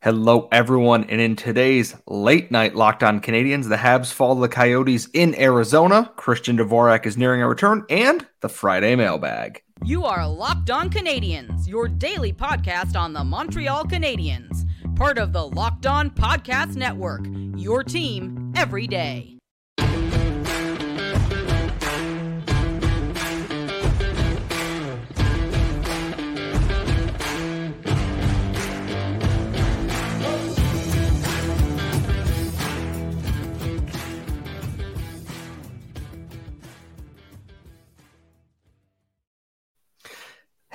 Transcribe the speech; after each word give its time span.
Hello, 0.00 0.46
everyone. 0.52 1.02
And 1.10 1.20
in 1.20 1.34
today's 1.34 1.96
late 2.06 2.52
night 2.52 2.76
Locked 2.76 3.02
On 3.02 3.20
Canadiens, 3.20 3.68
the 3.68 3.74
Habs 3.74 4.12
fall 4.12 4.36
to 4.36 4.40
the 4.40 4.48
Coyotes 4.48 5.08
in 5.12 5.34
Arizona. 5.34 6.12
Christian 6.14 6.56
Dvorak 6.56 7.04
is 7.04 7.16
nearing 7.16 7.42
a 7.42 7.48
return, 7.48 7.84
and 7.90 8.24
the 8.40 8.48
Friday 8.48 8.94
mailbag. 8.94 9.60
You 9.84 10.04
are 10.04 10.28
Locked 10.28 10.70
On 10.70 10.88
Canadiens, 10.88 11.66
your 11.66 11.88
daily 11.88 12.32
podcast 12.32 12.96
on 12.96 13.12
the 13.12 13.24
Montreal 13.24 13.86
Canadiens, 13.86 14.68
part 14.94 15.18
of 15.18 15.32
the 15.32 15.44
Locked 15.48 15.86
On 15.86 16.10
Podcast 16.10 16.76
Network, 16.76 17.26
your 17.56 17.82
team 17.82 18.52
every 18.54 18.86
day. 18.86 19.37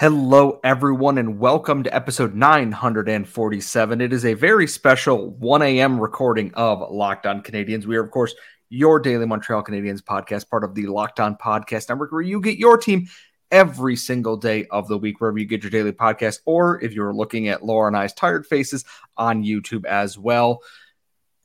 Hello, 0.03 0.59
everyone, 0.66 1.17
and 1.17 1.39
welcome 1.39 1.81
to 1.84 1.95
episode 1.95 2.35
947. 2.35 4.02
It 4.02 4.12
is 4.12 4.26
a 4.26 4.34
very 4.34 4.67
special 4.67 5.29
1 5.29 5.62
a.m. 5.62 5.98
recording 5.98 6.53
of 6.55 6.91
Locked 6.91 7.26
On 7.26 7.41
Canadiens. 7.41 7.85
We 7.85 7.95
are, 7.95 8.03
of 8.03 8.12
course, 8.12 8.35
your 8.67 8.99
daily 8.99 9.26
Montreal 9.26 9.63
Canadiens 9.63 10.02
podcast, 10.02 10.49
part 10.49 10.66
of 10.66 10.76
the 10.76 10.88
Locked 10.88 11.21
On 11.21 11.38
Podcast 11.38 11.88
Network, 11.88 12.12
where 12.12 12.20
you 12.20 12.41
get 12.41 12.57
your 12.57 12.77
team 12.77 13.07
every 13.49 13.95
single 13.95 14.35
day 14.35 14.66
of 14.66 14.89
the 14.89 14.98
week, 14.98 15.21
wherever 15.21 15.39
you 15.39 15.45
get 15.45 15.63
your 15.63 15.71
daily 15.71 15.93
podcast, 15.93 16.40
or 16.45 16.84
if 16.84 16.91
you're 16.91 17.13
looking 17.13 17.48
at 17.48 17.63
Laura 17.63 17.88
and 17.88 17.95
I's 17.95 18.12
tired 18.12 18.45
faces 18.45 18.84
on 19.15 19.45
YouTube 19.45 19.85
as 19.85 20.18
well. 20.18 20.63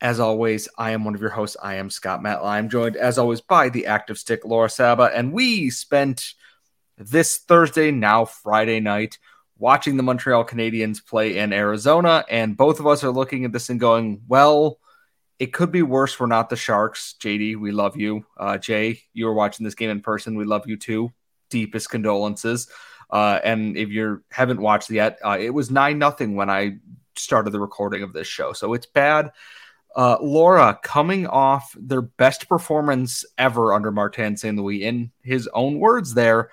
As 0.00 0.18
always, 0.18 0.68
I 0.76 0.90
am 0.90 1.04
one 1.04 1.14
of 1.14 1.20
your 1.20 1.30
hosts. 1.30 1.56
I 1.62 1.76
am 1.76 1.90
Scott 1.90 2.24
Matla. 2.24 2.46
I'm 2.46 2.68
joined, 2.68 2.96
as 2.96 3.18
always, 3.18 3.40
by 3.40 3.68
the 3.68 3.86
active 3.86 4.18
stick, 4.18 4.44
Laura 4.44 4.68
Saba, 4.68 5.12
and 5.14 5.32
we 5.32 5.70
spent 5.70 6.34
this 6.98 7.38
Thursday, 7.38 7.90
now 7.90 8.24
Friday 8.24 8.80
night, 8.80 9.18
watching 9.58 9.96
the 9.96 10.02
Montreal 10.02 10.44
Canadiens 10.44 11.04
play 11.04 11.38
in 11.38 11.52
Arizona. 11.52 12.24
And 12.28 12.56
both 12.56 12.80
of 12.80 12.86
us 12.86 13.04
are 13.04 13.10
looking 13.10 13.44
at 13.44 13.52
this 13.52 13.70
and 13.70 13.80
going, 13.80 14.22
well, 14.28 14.78
it 15.38 15.52
could 15.52 15.70
be 15.70 15.82
worse. 15.82 16.18
We're 16.18 16.26
not 16.26 16.50
the 16.50 16.56
Sharks. 16.56 17.14
JD, 17.20 17.56
we 17.56 17.70
love 17.70 17.96
you. 17.96 18.26
Uh, 18.36 18.58
Jay, 18.58 19.02
you 19.12 19.26
were 19.26 19.34
watching 19.34 19.64
this 19.64 19.74
game 19.74 19.90
in 19.90 20.00
person. 20.00 20.36
We 20.36 20.44
love 20.44 20.66
you 20.66 20.76
too. 20.76 21.12
Deepest 21.50 21.90
condolences. 21.90 22.68
Uh, 23.10 23.38
and 23.42 23.76
if 23.76 23.88
you 23.88 24.22
haven't 24.30 24.60
watched 24.60 24.90
yet, 24.90 25.18
uh, 25.24 25.38
it 25.40 25.50
was 25.50 25.70
9 25.70 25.98
nothing 25.98 26.34
when 26.34 26.50
I 26.50 26.78
started 27.16 27.50
the 27.50 27.60
recording 27.60 28.02
of 28.02 28.12
this 28.12 28.26
show. 28.26 28.52
So 28.52 28.74
it's 28.74 28.86
bad. 28.86 29.32
Uh, 29.96 30.18
Laura, 30.20 30.78
coming 30.82 31.26
off 31.26 31.74
their 31.78 32.02
best 32.02 32.48
performance 32.48 33.24
ever 33.38 33.72
under 33.72 33.90
Martin 33.90 34.36
St. 34.36 34.56
Louis, 34.56 34.84
in 34.84 35.10
his 35.22 35.48
own 35.54 35.78
words, 35.78 36.14
there, 36.14 36.50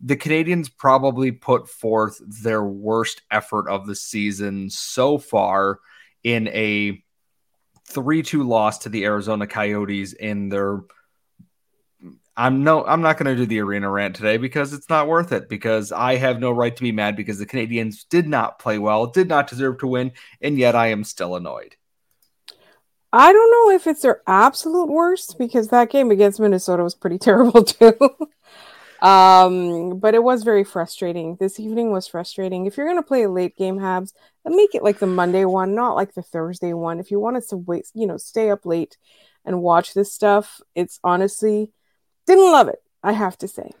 the 0.00 0.16
Canadiens 0.16 0.70
probably 0.76 1.32
put 1.32 1.68
forth 1.68 2.20
their 2.26 2.62
worst 2.62 3.22
effort 3.30 3.68
of 3.68 3.86
the 3.86 3.94
season 3.94 4.70
so 4.70 5.18
far 5.18 5.80
in 6.22 6.48
a 6.48 7.02
3 7.86 8.22
2 8.22 8.42
loss 8.42 8.78
to 8.78 8.88
the 8.88 9.04
Arizona 9.04 9.46
Coyotes 9.46 10.12
in 10.12 10.48
their. 10.48 10.80
I'm 12.36 12.64
no, 12.64 12.84
I'm 12.84 13.00
not 13.00 13.16
going 13.16 13.34
to 13.34 13.40
do 13.40 13.46
the 13.46 13.60
arena 13.60 13.88
rant 13.88 14.16
today 14.16 14.38
because 14.38 14.72
it's 14.72 14.88
not 14.88 15.06
worth 15.06 15.30
it. 15.30 15.48
Because 15.48 15.92
I 15.92 16.16
have 16.16 16.40
no 16.40 16.50
right 16.50 16.74
to 16.74 16.82
be 16.82 16.90
mad 16.90 17.14
because 17.14 17.38
the 17.38 17.46
Canadiens 17.46 18.08
did 18.08 18.26
not 18.26 18.58
play 18.58 18.78
well, 18.78 19.06
did 19.06 19.28
not 19.28 19.48
deserve 19.48 19.78
to 19.78 19.86
win, 19.86 20.12
and 20.40 20.58
yet 20.58 20.74
I 20.74 20.88
am 20.88 21.04
still 21.04 21.36
annoyed. 21.36 21.76
I 23.12 23.32
don't 23.32 23.50
know 23.50 23.76
if 23.76 23.86
it's 23.86 24.02
their 24.02 24.22
absolute 24.26 24.88
worst 24.88 25.38
because 25.38 25.68
that 25.68 25.88
game 25.88 26.10
against 26.10 26.40
Minnesota 26.40 26.82
was 26.82 26.96
pretty 26.96 27.18
terrible 27.20 27.62
too. 27.62 27.96
Um, 29.04 29.98
but 29.98 30.14
it 30.14 30.22
was 30.22 30.44
very 30.44 30.64
frustrating. 30.64 31.36
This 31.38 31.60
evening 31.60 31.92
was 31.92 32.08
frustrating. 32.08 32.64
If 32.64 32.76
you're 32.76 32.88
gonna 32.88 33.02
play 33.02 33.24
a 33.24 33.30
late 33.30 33.54
game 33.54 33.78
Habs, 33.78 34.14
make 34.46 34.74
it 34.74 34.82
like 34.82 34.98
the 34.98 35.06
Monday 35.06 35.44
one, 35.44 35.74
not 35.74 35.94
like 35.94 36.14
the 36.14 36.22
Thursday 36.22 36.72
one. 36.72 36.98
If 36.98 37.10
you 37.10 37.20
wanted 37.20 37.46
to 37.48 37.58
wait, 37.58 37.86
you 37.94 38.06
know, 38.06 38.16
stay 38.16 38.50
up 38.50 38.64
late 38.64 38.96
and 39.44 39.60
watch 39.60 39.92
this 39.92 40.12
stuff, 40.12 40.60
it's 40.74 40.98
honestly 41.04 41.70
didn't 42.26 42.50
love 42.50 42.68
it, 42.68 42.82
I 43.02 43.12
have 43.12 43.36
to 43.38 43.48
say. 43.48 43.72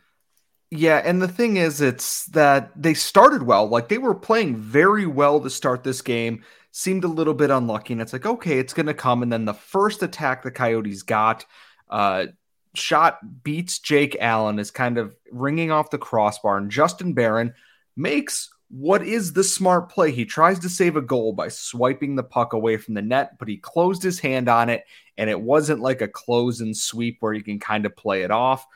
Yeah, 0.70 1.00
and 1.04 1.22
the 1.22 1.28
thing 1.28 1.56
is, 1.56 1.80
it's 1.80 2.26
that 2.26 2.70
they 2.74 2.94
started 2.94 3.44
well. 3.44 3.66
Like 3.66 3.88
they 3.88 3.98
were 3.98 4.14
playing 4.14 4.56
very 4.56 5.06
well 5.06 5.40
to 5.40 5.48
start 5.48 5.84
this 5.84 6.02
game. 6.02 6.42
Seemed 6.72 7.04
a 7.04 7.08
little 7.08 7.34
bit 7.34 7.50
unlucky, 7.50 7.94
and 7.94 8.02
it's 8.02 8.12
like, 8.12 8.26
okay, 8.26 8.58
it's 8.58 8.74
going 8.74 8.86
to 8.86 8.94
come. 8.94 9.22
And 9.22 9.32
then 9.32 9.44
the 9.44 9.54
first 9.54 10.02
attack 10.02 10.42
the 10.42 10.50
Coyotes 10.50 11.04
got, 11.04 11.46
uh, 11.88 12.26
shot 12.74 13.18
beats 13.42 13.78
Jake 13.78 14.16
Allen 14.20 14.58
is 14.58 14.70
kind 14.70 14.98
of 14.98 15.16
ringing 15.30 15.70
off 15.70 15.90
the 15.90 15.98
crossbar, 15.98 16.58
and 16.58 16.70
Justin 16.70 17.12
Barron 17.12 17.54
makes 17.96 18.50
what 18.68 19.02
is 19.06 19.32
the 19.32 19.44
smart 19.44 19.90
play. 19.90 20.10
He 20.10 20.24
tries 20.24 20.58
to 20.60 20.68
save 20.68 20.96
a 20.96 21.02
goal 21.02 21.32
by 21.32 21.48
swiping 21.48 22.16
the 22.16 22.22
puck 22.22 22.52
away 22.52 22.76
from 22.76 22.94
the 22.94 23.02
net, 23.02 23.38
but 23.38 23.48
he 23.48 23.56
closed 23.56 24.02
his 24.02 24.18
hand 24.18 24.48
on 24.48 24.68
it, 24.68 24.84
and 25.16 25.30
it 25.30 25.40
wasn't 25.40 25.80
like 25.80 26.00
a 26.00 26.08
close 26.08 26.60
and 26.60 26.76
sweep 26.76 27.18
where 27.20 27.32
you 27.32 27.42
can 27.42 27.60
kind 27.60 27.86
of 27.86 27.96
play 27.96 28.22
it 28.22 28.30
off. 28.30 28.66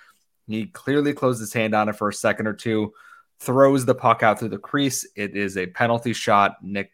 He 0.46 0.66
clearly 0.66 1.12
closed 1.12 1.40
his 1.40 1.52
hand 1.52 1.74
on 1.74 1.88
it 1.88 1.96
for 1.96 2.08
a 2.08 2.14
second 2.14 2.46
or 2.46 2.54
two, 2.54 2.92
throws 3.40 3.84
the 3.84 3.94
puck 3.94 4.22
out 4.22 4.38
through 4.38 4.48
the 4.48 4.58
crease. 4.58 5.06
It 5.16 5.36
is 5.36 5.56
a 5.56 5.66
penalty 5.66 6.12
shot. 6.12 6.56
Nick 6.62 6.92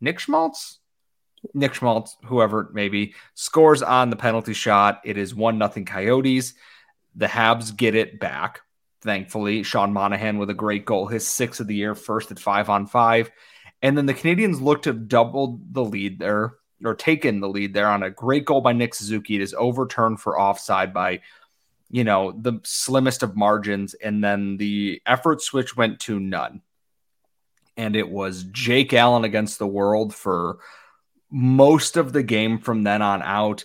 Nick 0.00 0.20
Schmaltz 0.20 0.78
Nick 1.54 1.74
Schmaltz, 1.74 2.16
whoever 2.24 2.62
it 2.62 2.74
may 2.74 2.88
be, 2.88 3.14
scores 3.34 3.82
on 3.82 4.10
the 4.10 4.16
penalty 4.16 4.52
shot. 4.52 5.00
It 5.04 5.16
is 5.16 5.34
one 5.34 5.58
nothing 5.58 5.84
Coyotes. 5.84 6.54
The 7.14 7.26
Habs 7.26 7.76
get 7.76 7.94
it 7.94 8.20
back. 8.20 8.60
Thankfully, 9.02 9.62
Sean 9.62 9.92
Monahan 9.92 10.38
with 10.38 10.50
a 10.50 10.54
great 10.54 10.84
goal, 10.84 11.06
his 11.06 11.26
sixth 11.26 11.60
of 11.60 11.68
the 11.68 11.74
year, 11.74 11.94
first 11.94 12.30
at 12.30 12.38
five 12.38 12.68
on 12.68 12.86
five. 12.86 13.30
And 13.80 13.96
then 13.96 14.06
the 14.06 14.14
Canadiens 14.14 14.60
looked 14.60 14.84
to 14.84 14.90
have 14.90 15.08
doubled 15.08 15.72
the 15.72 15.84
lead 15.84 16.18
there 16.18 16.54
or 16.84 16.94
taken 16.94 17.40
the 17.40 17.48
lead 17.48 17.74
there 17.74 17.88
on 17.88 18.02
a 18.02 18.10
great 18.10 18.44
goal 18.44 18.60
by 18.60 18.72
Nick 18.72 18.94
Suzuki. 18.94 19.36
It 19.36 19.40
is 19.40 19.54
overturned 19.56 20.20
for 20.20 20.38
offside 20.38 20.92
by, 20.92 21.20
you 21.90 22.04
know, 22.04 22.32
the 22.32 22.60
slimmest 22.64 23.22
of 23.22 23.36
margins. 23.36 23.94
And 23.94 24.22
then 24.22 24.56
the 24.56 25.00
effort 25.06 25.42
switch 25.42 25.76
went 25.76 26.00
to 26.00 26.18
none. 26.18 26.62
And 27.76 27.94
it 27.94 28.08
was 28.08 28.44
Jake 28.44 28.92
Allen 28.92 29.24
against 29.24 29.60
the 29.60 29.66
world 29.66 30.12
for 30.12 30.58
most 31.30 31.96
of 31.96 32.12
the 32.12 32.22
game 32.22 32.58
from 32.58 32.82
then 32.82 33.02
on 33.02 33.22
out. 33.22 33.64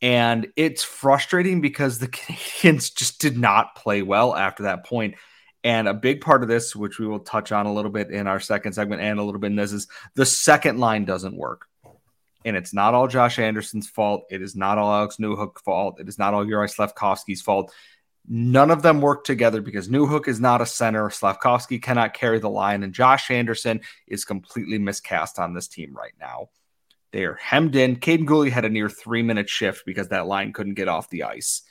And 0.00 0.48
it's 0.56 0.84
frustrating 0.84 1.60
because 1.60 1.98
the 1.98 2.08
Canadiens 2.08 2.94
just 2.94 3.20
did 3.20 3.36
not 3.36 3.74
play 3.74 4.02
well 4.02 4.34
after 4.34 4.64
that 4.64 4.84
point. 4.84 5.14
And 5.64 5.88
a 5.88 5.94
big 5.94 6.20
part 6.20 6.42
of 6.42 6.48
this, 6.48 6.76
which 6.76 6.98
we 6.98 7.06
will 7.06 7.20
touch 7.20 7.50
on 7.50 7.66
a 7.66 7.72
little 7.72 7.90
bit 7.90 8.10
in 8.10 8.26
our 8.26 8.38
second 8.38 8.74
segment 8.74 9.02
and 9.02 9.18
a 9.18 9.22
little 9.22 9.40
bit 9.40 9.48
in 9.50 9.56
this, 9.56 9.72
is 9.72 9.88
the 10.14 10.24
second 10.24 10.78
line 10.78 11.04
doesn't 11.04 11.36
work. 11.36 11.66
And 12.44 12.56
it's 12.56 12.72
not 12.72 12.94
all 12.94 13.08
Josh 13.08 13.38
Anderson's 13.40 13.88
fault. 13.88 14.24
It 14.30 14.40
is 14.40 14.54
not 14.54 14.78
all 14.78 14.94
Alex 14.94 15.16
Newhook's 15.16 15.60
fault. 15.62 16.00
It 16.00 16.08
is 16.08 16.18
not 16.18 16.32
all 16.32 16.46
Yuri 16.46 16.68
Slafkovsky's 16.68 17.42
fault. 17.42 17.72
None 18.28 18.70
of 18.70 18.82
them 18.82 19.00
work 19.00 19.24
together 19.24 19.60
because 19.60 19.88
Newhook 19.88 20.28
is 20.28 20.38
not 20.38 20.60
a 20.60 20.66
center. 20.66 21.08
Slafkovsky 21.08 21.82
cannot 21.82 22.14
carry 22.14 22.38
the 22.38 22.50
line, 22.50 22.82
and 22.82 22.92
Josh 22.92 23.30
Anderson 23.30 23.80
is 24.06 24.24
completely 24.24 24.78
miscast 24.78 25.38
on 25.38 25.54
this 25.54 25.66
team 25.66 25.96
right 25.96 26.12
now. 26.20 26.50
They 27.12 27.24
are 27.24 27.34
hemmed 27.34 27.74
in. 27.74 27.96
Kaiden 27.96 28.26
Guhle 28.26 28.50
had 28.50 28.64
a 28.64 28.68
near 28.68 28.88
three 28.88 29.22
minute 29.22 29.48
shift 29.48 29.86
because 29.86 30.08
that 30.08 30.26
line 30.26 30.52
couldn't 30.52 30.74
get 30.74 30.88
off 30.88 31.10
the 31.10 31.24
ice. 31.24 31.62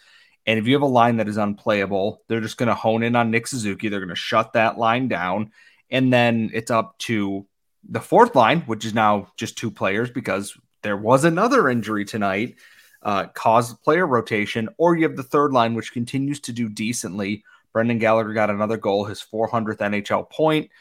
And 0.45 0.57
if 0.57 0.65
you 0.65 0.73
have 0.73 0.81
a 0.81 0.87
line 0.87 1.17
that 1.17 1.27
is 1.27 1.37
unplayable, 1.37 2.21
they're 2.27 2.41
just 2.41 2.57
going 2.57 2.67
to 2.67 2.75
hone 2.75 3.03
in 3.03 3.15
on 3.15 3.31
Nick 3.31 3.47
Suzuki. 3.47 3.89
They're 3.89 3.99
going 3.99 4.09
to 4.09 4.15
shut 4.15 4.53
that 4.53 4.77
line 4.77 5.09
down. 5.09 5.51
And 5.91 6.11
then 6.11 6.49
it's 6.53 6.71
up 6.71 6.97
to 6.99 7.45
the 7.87 7.99
fourth 7.99 8.33
line, 8.33 8.61
which 8.61 8.85
is 8.85 8.93
now 8.93 9.27
just 9.35 9.57
two 9.57 9.69
players 9.69 10.09
because 10.09 10.57
there 10.83 10.97
was 10.97 11.25
another 11.25 11.69
injury 11.69 12.05
tonight, 12.05 12.55
uh, 13.03 13.27
caused 13.27 13.81
player 13.83 14.07
rotation. 14.07 14.69
Or 14.77 14.95
you 14.95 15.03
have 15.03 15.17
the 15.17 15.23
third 15.23 15.51
line, 15.51 15.73
which 15.75 15.91
continues 15.91 16.39
to 16.41 16.53
do 16.53 16.69
decently. 16.69 17.43
Brendan 17.73 17.99
Gallagher 17.99 18.33
got 18.33 18.49
another 18.49 18.77
goal, 18.77 19.03
his 19.03 19.21
400th 19.21 19.77
NHL 19.77 20.29
point. 20.29 20.71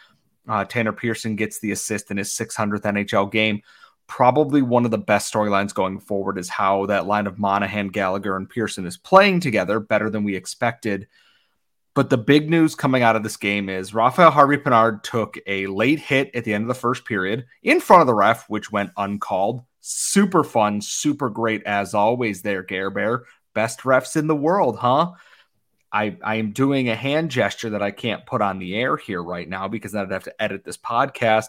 Uh, 0.49 0.65
Tanner 0.65 0.93
Pearson 0.93 1.35
gets 1.35 1.59
the 1.59 1.73
assist 1.73 2.13
in 2.13 2.17
his 2.19 2.31
600th 2.31 2.83
NHL 2.83 3.31
game 3.33 3.63
probably 4.07 4.63
one 4.63 4.85
of 4.85 4.91
the 4.91 4.99
best 4.99 5.33
storylines 5.33 5.75
going 5.75 5.99
forward 5.99 6.39
is 6.39 6.49
how 6.49 6.87
that 6.87 7.07
line 7.07 7.27
of 7.27 7.39
Monahan, 7.39 7.89
Gallagher, 7.89 8.37
and 8.37 8.49
Pearson 8.49 8.87
is 8.87 8.97
playing 8.97 9.41
together 9.41 9.81
better 9.81 10.11
than 10.11 10.25
we 10.25 10.37
expected. 10.37 11.07
But 11.95 12.11
the 12.11 12.19
big 12.19 12.51
news 12.51 12.75
coming 12.75 13.03
out 13.03 13.17
of 13.17 13.23
this 13.23 13.39
game 13.39 13.69
is 13.69 13.95
Rafael 13.95 14.31
Harvey 14.31 14.59
Pinard 14.59 15.03
took 15.03 15.39
a 15.47 15.67
late 15.67 15.99
hit 15.99 16.31
at 16.35 16.45
the 16.45 16.53
end 16.53 16.63
of 16.63 16.69
the 16.69 16.75
first 16.75 17.07
period 17.07 17.47
in 17.63 17.81
front 17.81 18.03
of 18.03 18.07
the 18.07 18.15
ref, 18.15 18.49
which 18.49 18.71
went 18.71 18.91
uncalled. 18.97 19.63
Super 19.81 20.45
fun, 20.45 20.81
super 20.81 21.31
great 21.31 21.63
as 21.65 21.95
always 21.95 22.43
there, 22.43 22.63
Gare 22.63 22.91
Bear. 22.91 23.25
Best 23.55 23.81
refs 23.81 24.17
in 24.17 24.27
the 24.27 24.37
world, 24.37 24.77
huh? 24.77 25.13
I, 25.91 26.19
I 26.23 26.35
am 26.35 26.53
doing 26.53 26.91
a 26.91 26.95
hand 26.95 27.31
gesture 27.31 27.71
that 27.71 27.83
I 27.83 27.93
can't 27.93 28.27
put 28.27 28.43
on 28.43 28.59
the 28.59 28.75
air 28.77 28.99
here 28.99 29.23
right 29.23 29.49
now 29.49 29.67
because 29.69 29.95
I'd 29.95 30.11
have 30.11 30.25
to 30.25 30.43
edit 30.43 30.65
this 30.65 30.77
podcast. 30.77 31.47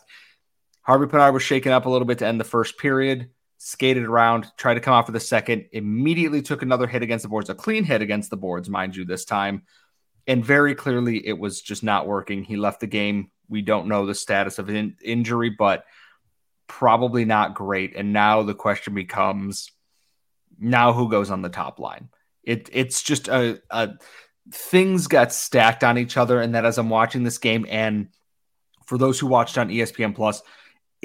Harvey 0.87 1.05
Pinard 1.05 1.33
was 1.33 1.43
shaken 1.43 1.73
up 1.73 1.85
a 1.85 1.89
little 1.89 2.07
bit 2.07 2.19
to 2.19 2.25
end 2.25 2.39
the 2.39 2.45
first 2.45 2.77
period, 2.77 3.29
skated 3.57 4.05
around, 4.05 4.47
tried 4.55 4.75
to 4.75 4.79
come 4.79 4.93
out 4.93 5.05
for 5.05 5.11
the 5.11 5.19
second, 5.19 5.65
immediately 5.73 6.41
took 6.41 6.61
another 6.61 6.87
hit 6.87 7.03
against 7.03 7.23
the 7.23 7.29
boards, 7.29 7.49
a 7.49 7.55
clean 7.55 7.83
hit 7.83 8.01
against 8.01 8.29
the 8.29 8.37
boards, 8.37 8.69
mind 8.69 8.95
you, 8.95 9.03
this 9.03 9.25
time. 9.25 9.63
And 10.27 10.45
very 10.45 10.75
clearly, 10.75 11.27
it 11.27 11.37
was 11.37 11.61
just 11.61 11.83
not 11.83 12.07
working. 12.07 12.45
He 12.45 12.55
left 12.55 12.79
the 12.79 12.87
game. 12.87 13.31
We 13.49 13.61
don't 13.61 13.89
know 13.89 14.05
the 14.05 14.15
status 14.15 14.59
of 14.59 14.69
in- 14.69 14.95
injury, 15.03 15.49
but 15.49 15.83
probably 16.67 17.25
not 17.25 17.53
great. 17.53 17.93
And 17.93 18.13
now 18.13 18.43
the 18.43 18.55
question 18.55 18.93
becomes 18.93 19.71
now 20.57 20.93
who 20.93 21.09
goes 21.09 21.29
on 21.29 21.41
the 21.41 21.49
top 21.49 21.79
line? 21.79 22.07
It, 22.43 22.69
it's 22.71 23.03
just 23.03 23.27
a, 23.27 23.61
a 23.69 23.89
things 24.51 25.07
got 25.07 25.33
stacked 25.33 25.83
on 25.83 25.97
each 25.97 26.15
other. 26.15 26.39
And 26.39 26.55
that 26.55 26.63
as 26.63 26.77
I'm 26.77 26.89
watching 26.89 27.23
this 27.23 27.39
game, 27.39 27.65
and 27.69 28.07
for 28.85 28.97
those 28.97 29.19
who 29.19 29.27
watched 29.27 29.57
on 29.57 29.67
ESPN 29.67 30.15
Plus, 30.15 30.41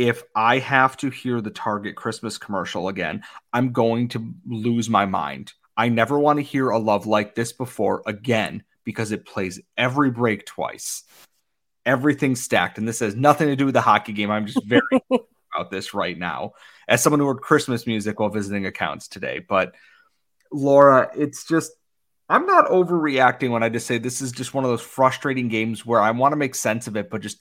if 0.02 0.25
I 0.34 0.58
have 0.58 0.96
to 0.96 1.10
hear 1.10 1.40
the 1.40 1.50
Target 1.50 1.94
Christmas 1.94 2.37
commercial 2.37 2.88
again, 2.88 3.22
I'm 3.52 3.70
going 3.70 4.08
to 4.08 4.34
lose 4.44 4.90
my 4.90 5.06
mind. 5.06 5.52
I 5.76 5.90
never 5.90 6.19
want 6.19 6.38
to 6.38 6.43
hear 6.43 6.70
a 6.70 6.78
love 6.78 7.06
like 7.06 7.37
this 7.37 7.52
before 7.52 8.02
again 8.04 8.64
because 8.82 9.12
it 9.12 9.25
plays 9.25 9.60
every 9.76 10.10
break 10.10 10.44
twice. 10.44 11.04
Everything's 11.87 12.43
stacked. 12.43 12.78
And 12.78 12.88
this 12.88 12.99
has 12.99 13.14
nothing 13.14 13.46
to 13.46 13.54
do 13.54 13.64
with 13.64 13.75
the 13.75 13.81
hockey 13.81 14.12
game. 14.12 14.28
I'm 14.28 14.46
just 14.46 14.64
very 14.66 14.82
about 15.08 15.70
this 15.70 15.94
right 15.94 16.19
now 16.19 16.54
as 16.88 17.00
someone 17.00 17.20
who 17.20 17.26
heard 17.28 17.40
Christmas 17.40 17.87
music 17.87 18.19
while 18.19 18.28
visiting 18.28 18.66
accounts 18.66 19.06
today. 19.06 19.38
But 19.38 19.72
Laura, 20.50 21.12
it's 21.16 21.46
just 21.46 21.70
I'm 22.28 22.46
not 22.46 22.66
overreacting 22.66 23.50
when 23.50 23.62
I 23.62 23.69
just 23.69 23.87
say 23.87 23.99
this 23.99 24.20
is 24.20 24.32
just 24.32 24.52
one 24.52 24.64
of 24.64 24.70
those 24.70 24.82
frustrating 24.82 25.46
games 25.46 25.87
where 25.87 26.00
I 26.00 26.10
want 26.10 26.32
to 26.32 26.37
make 26.37 26.56
sense 26.56 26.88
of 26.88 26.96
it, 26.96 27.08
but 27.08 27.20
just 27.20 27.40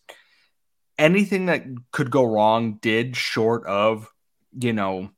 anything 1.01 1.48
that 1.48 1.65
could 1.92 2.12
go 2.12 2.24
wrong 2.24 2.77
did 2.81 3.18
short 3.18 3.65
of, 3.65 4.07
you 4.57 4.71
know, 4.71 5.09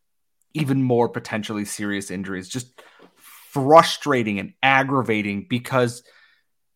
even 0.53 0.81
more 0.81 1.09
potentially 1.09 1.65
serious 1.65 2.09
injuries. 2.09 2.47
Just 2.47 2.81
frustrating 3.51 4.39
and 4.39 4.53
aggravating 4.63 5.45
because 5.47 6.03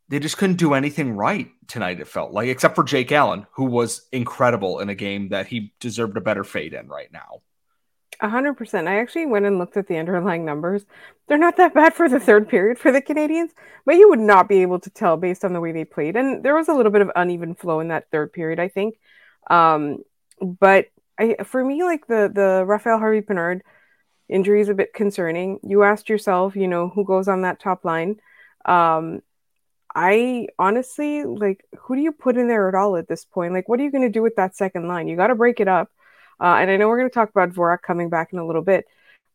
they 0.09 0.19
just 0.19 0.37
couldn't 0.37 0.57
do 0.57 0.73
anything 0.73 1.11
right 1.11 1.49
tonight, 1.67 1.99
it 1.99 2.07
felt 2.07 2.31
like, 2.31 2.47
except 2.47 2.75
for 2.75 2.83
Jake 2.83 3.11
Allen, 3.11 3.47
who 3.53 3.65
was 3.65 4.07
incredible 4.11 4.79
in 4.79 4.89
a 4.89 4.95
game 4.95 5.29
that 5.29 5.47
he 5.47 5.73
deserved 5.79 6.15
a 6.17 6.21
better 6.21 6.43
fade 6.43 6.73
in 6.73 6.87
right 6.87 7.11
now. 7.11 7.41
A 8.19 8.29
hundred 8.29 8.55
percent. 8.55 8.87
I 8.87 8.99
actually 8.99 9.27
went 9.27 9.45
and 9.45 9.59
looked 9.59 9.77
at 9.77 9.87
the 9.87 9.97
underlying 9.97 10.43
numbers. 10.43 10.85
They're 11.27 11.37
not 11.37 11.57
that 11.57 11.75
bad 11.75 11.93
for 11.93 12.09
the 12.09 12.19
third 12.19 12.49
period 12.49 12.79
for 12.79 12.91
the 12.91 13.01
Canadiens, 13.01 13.49
but 13.85 13.95
you 13.95 14.09
would 14.09 14.19
not 14.19 14.49
be 14.49 14.63
able 14.63 14.79
to 14.79 14.89
tell 14.89 15.17
based 15.17 15.45
on 15.45 15.53
the 15.53 15.61
way 15.61 15.71
they 15.71 15.85
played. 15.85 16.15
And 16.15 16.43
there 16.43 16.55
was 16.55 16.67
a 16.67 16.73
little 16.73 16.91
bit 16.91 17.03
of 17.03 17.11
uneven 17.15 17.53
flow 17.53 17.79
in 17.79 17.89
that 17.89 18.09
third 18.11 18.33
period, 18.33 18.59
I 18.59 18.69
think. 18.69 18.97
Um, 19.51 19.99
but 20.41 20.87
I, 21.19 21.35
for 21.43 21.63
me, 21.63 21.83
like 21.83 22.07
the 22.07 22.31
the 22.33 22.63
Raphael 22.65 22.97
Harvey 22.97 23.21
Pinard 23.21 23.61
injury 24.29 24.61
is 24.61 24.69
a 24.69 24.73
bit 24.73 24.93
concerning. 24.93 25.59
You 25.63 25.83
asked 25.83 26.09
yourself, 26.09 26.55
you 26.55 26.67
know, 26.67 26.89
who 26.89 27.05
goes 27.05 27.27
on 27.27 27.43
that 27.43 27.59
top 27.59 27.85
line. 27.85 28.19
Um, 28.65 29.21
I 29.95 30.47
honestly 30.59 31.23
like 31.23 31.65
who 31.79 31.95
do 31.95 32.01
you 32.01 32.11
put 32.11 32.37
in 32.37 32.47
there 32.47 32.67
at 32.67 32.75
all 32.75 32.97
at 32.97 33.07
this 33.07 33.25
point? 33.25 33.53
Like, 33.53 33.69
what 33.69 33.79
are 33.79 33.83
you 33.83 33.91
going 33.91 34.03
to 34.03 34.09
do 34.09 34.21
with 34.23 34.35
that 34.37 34.55
second 34.55 34.87
line? 34.87 35.07
You 35.07 35.15
got 35.15 35.27
to 35.27 35.35
break 35.35 35.59
it 35.59 35.67
up. 35.67 35.91
Uh, 36.39 36.57
and 36.59 36.69
I 36.69 36.77
know 36.77 36.87
we're 36.87 36.99
going 36.99 37.09
to 37.09 37.13
talk 37.13 37.29
about 37.29 37.51
Dvorak 37.51 37.81
coming 37.81 38.09
back 38.09 38.33
in 38.33 38.39
a 38.39 38.45
little 38.45 38.61
bit, 38.61 38.85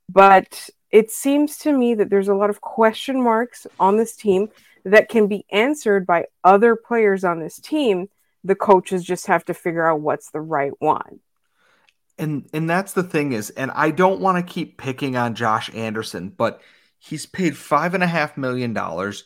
but 0.08 0.68
it 0.90 1.10
seems 1.10 1.58
to 1.58 1.72
me 1.72 1.94
that 1.94 2.10
there's 2.10 2.28
a 2.28 2.34
lot 2.34 2.50
of 2.50 2.60
question 2.60 3.22
marks 3.22 3.66
on 3.80 3.96
this 3.96 4.14
team 4.14 4.48
that 4.84 5.08
can 5.08 5.26
be 5.26 5.44
answered 5.50 6.06
by 6.06 6.26
other 6.44 6.76
players 6.76 7.24
on 7.24 7.40
this 7.40 7.58
team. 7.58 8.08
The 8.44 8.54
coaches 8.54 9.04
just 9.04 9.26
have 9.26 9.44
to 9.46 9.54
figure 9.54 9.88
out 9.88 10.00
what's 10.00 10.30
the 10.30 10.40
right 10.40 10.72
one. 10.80 11.20
And 12.18 12.48
and 12.52 12.68
that's 12.68 12.92
the 12.92 13.02
thing 13.02 13.32
is, 13.32 13.50
and 13.50 13.70
I 13.70 13.90
don't 13.90 14.20
want 14.20 14.44
to 14.44 14.52
keep 14.52 14.76
picking 14.76 15.16
on 15.16 15.34
Josh 15.34 15.74
Anderson, 15.74 16.28
but 16.28 16.60
he's 16.98 17.24
paid 17.26 17.56
five 17.56 17.94
and 17.94 18.02
a 18.02 18.06
half 18.06 18.36
million 18.36 18.74
dollars 18.74 19.24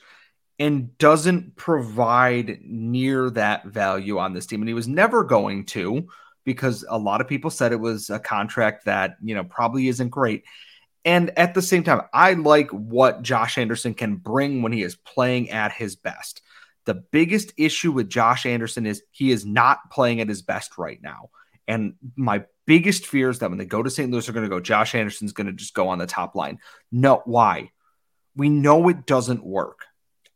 and 0.58 0.96
doesn't 0.96 1.56
provide 1.56 2.60
near 2.62 3.28
that 3.30 3.66
value 3.66 4.18
on 4.18 4.32
this 4.32 4.46
team. 4.46 4.62
And 4.62 4.68
he 4.68 4.74
was 4.74 4.88
never 4.88 5.24
going 5.24 5.64
to 5.66 6.08
because 6.46 6.86
a 6.88 6.96
lot 6.96 7.20
of 7.20 7.28
people 7.28 7.50
said 7.50 7.72
it 7.72 7.80
was 7.80 8.08
a 8.08 8.18
contract 8.18 8.86
that, 8.86 9.16
you 9.20 9.34
know, 9.34 9.44
probably 9.44 9.88
isn't 9.88 10.08
great. 10.08 10.44
And 11.04 11.36
at 11.38 11.52
the 11.52 11.60
same 11.60 11.82
time, 11.82 12.02
I 12.14 12.32
like 12.32 12.70
what 12.70 13.22
Josh 13.22 13.58
Anderson 13.58 13.92
can 13.92 14.16
bring 14.16 14.62
when 14.62 14.72
he 14.72 14.82
is 14.82 14.96
playing 14.96 15.50
at 15.50 15.72
his 15.72 15.96
best. 15.96 16.40
The 16.84 16.94
biggest 16.94 17.52
issue 17.58 17.92
with 17.92 18.08
Josh 18.08 18.46
Anderson 18.46 18.86
is 18.86 19.02
he 19.10 19.30
is 19.30 19.44
not 19.44 19.90
playing 19.90 20.20
at 20.20 20.28
his 20.28 20.42
best 20.42 20.78
right 20.78 21.02
now. 21.02 21.30
And 21.68 21.94
my 22.14 22.44
biggest 22.64 23.06
fear 23.06 23.28
is 23.28 23.40
that 23.40 23.50
when 23.50 23.58
they 23.58 23.64
go 23.64 23.82
to 23.82 23.90
St. 23.90 24.10
Louis, 24.10 24.24
they're 24.24 24.32
going 24.32 24.48
to 24.48 24.50
go, 24.50 24.60
Josh 24.60 24.94
Anderson's 24.94 25.32
going 25.32 25.48
to 25.48 25.52
just 25.52 25.74
go 25.74 25.88
on 25.88 25.98
the 25.98 26.06
top 26.06 26.36
line. 26.36 26.60
No, 26.92 27.22
why? 27.24 27.70
We 28.36 28.50
know 28.50 28.88
it 28.88 29.04
doesn't 29.04 29.44
work. 29.44 29.80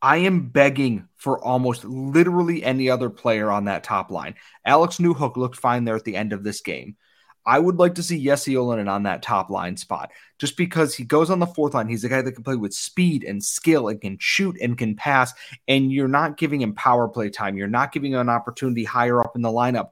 I 0.03 0.19
am 0.19 0.49
begging 0.49 1.09
for 1.17 1.43
almost 1.45 1.85
literally 1.85 2.65
any 2.65 2.89
other 2.89 3.11
player 3.11 3.51
on 3.51 3.67
that 3.67 3.85
top 3.85 4.11
line. 4.11 4.35
Alex 4.65 4.97
Newhook 4.97 5.37
looked 5.37 5.57
fine 5.57 5.85
there 5.85 5.97
at 5.97 6.05
the 6.05 6.17
end 6.17 6.33
of 6.33 6.43
this 6.43 6.63
game. 6.63 6.97
I 7.45 7.59
would 7.59 7.77
like 7.77 7.95
to 7.95 8.03
see 8.03 8.23
Jesse 8.23 8.55
Ylönen 8.55 8.89
on 8.89 9.05
that 9.05 9.23
top 9.23 9.51
line 9.51 9.77
spot 9.77 10.11
just 10.39 10.57
because 10.57 10.95
he 10.95 11.05
goes 11.05 11.31
on 11.31 11.39
the 11.39 11.47
fourth 11.47 11.75
line. 11.75 11.89
He's 11.89 12.05
a 12.05 12.09
guy 12.09 12.23
that 12.23 12.33
can 12.33 12.45
play 12.45 12.57
with 12.57 12.75
speed 12.75 13.25
and 13.25 13.43
skill 13.43 13.89
and 13.89 14.01
can 14.01 14.19
shoot 14.21 14.57
and 14.61 14.77
can 14.77 14.95
pass. 14.95 15.33
And 15.67 15.91
you're 15.91 16.09
not 16.09 16.37
giving 16.37 16.61
him 16.61 16.75
power 16.75 17.09
play 17.09 17.31
time. 17.31 17.57
You're 17.57 17.67
not 17.67 17.93
giving 17.93 18.13
him 18.13 18.21
an 18.21 18.29
opportunity 18.29 18.85
higher 18.85 19.21
up 19.21 19.37
in 19.37 19.43
the 19.43 19.49
lineup. 19.49 19.91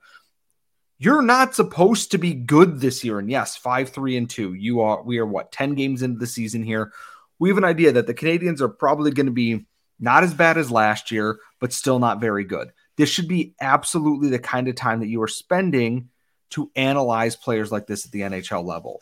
You're 0.98 1.22
not 1.22 1.54
supposed 1.54 2.10
to 2.10 2.18
be 2.18 2.34
good 2.34 2.80
this 2.80 3.02
year. 3.02 3.18
And 3.18 3.30
yes, 3.30 3.56
five, 3.56 3.90
three, 3.90 4.16
and 4.16 4.28
two. 4.28 4.54
You 4.54 4.80
are, 4.80 5.02
we 5.02 5.18
are 5.18 5.26
what, 5.26 5.52
10 5.52 5.74
games 5.74 6.02
into 6.02 6.18
the 6.18 6.26
season 6.26 6.62
here. 6.62 6.92
We 7.38 7.48
have 7.48 7.58
an 7.58 7.64
idea 7.64 7.92
that 7.92 8.06
the 8.06 8.14
Canadiens 8.14 8.60
are 8.60 8.68
probably 8.68 9.12
going 9.12 9.26
to 9.26 9.32
be 9.32 9.64
not 9.98 10.24
as 10.24 10.34
bad 10.34 10.58
as 10.58 10.70
last 10.70 11.10
year, 11.10 11.38
but 11.60 11.72
still 11.72 11.98
not 11.98 12.20
very 12.20 12.44
good. 12.44 12.72
This 12.96 13.08
should 13.08 13.28
be 13.28 13.54
absolutely 13.60 14.28
the 14.28 14.38
kind 14.38 14.68
of 14.68 14.74
time 14.74 15.00
that 15.00 15.08
you 15.08 15.22
are 15.22 15.28
spending 15.28 16.08
to 16.50 16.70
analyze 16.76 17.36
players 17.36 17.70
like 17.70 17.86
this 17.86 18.06
at 18.06 18.12
the 18.12 18.22
NHL 18.22 18.64
level. 18.64 19.00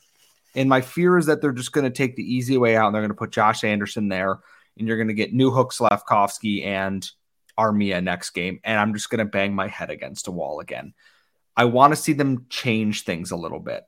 And 0.55 0.69
my 0.69 0.81
fear 0.81 1.19
is 1.19 1.27
that 1.27 1.41
they're 1.41 1.53
just 1.53 1.73
going 1.73 1.85
to 1.85 1.91
take 1.91 2.17
the 2.17 2.35
easy 2.35 2.57
way 2.57 2.77
out 2.77 2.87
and 2.87 2.95
they're 2.95 3.03
going 3.03 3.11
to 3.11 3.15
put 3.15 3.31
Josh 3.31 3.63
Anderson 3.63 4.09
there, 4.09 4.39
and 4.79 4.89
you're 4.89 4.97
going 4.97 5.09
to 5.09 5.15
get 5.15 5.35
Newhook, 5.35 5.73
Slafkovsky, 5.73 6.65
and 6.65 7.09
Armia 7.59 8.03
next 8.03 8.31
game. 8.31 8.61
And 8.65 8.79
I'm 8.79 8.95
just 8.95 9.11
going 9.11 9.19
to 9.19 9.31
bang 9.31 9.55
my 9.55 9.69
head 9.69 9.91
against 9.91 10.29
a 10.29 10.33
wall 10.33 10.61
again. 10.61 10.95
I 11.57 11.67
want 11.67 11.93
to 11.93 11.97
see 11.97 12.13
them 12.13 12.47
change 12.51 13.05
things 13.05 13.31
a 13.31 13.37
little 13.37 13.61
bit. 13.61 13.85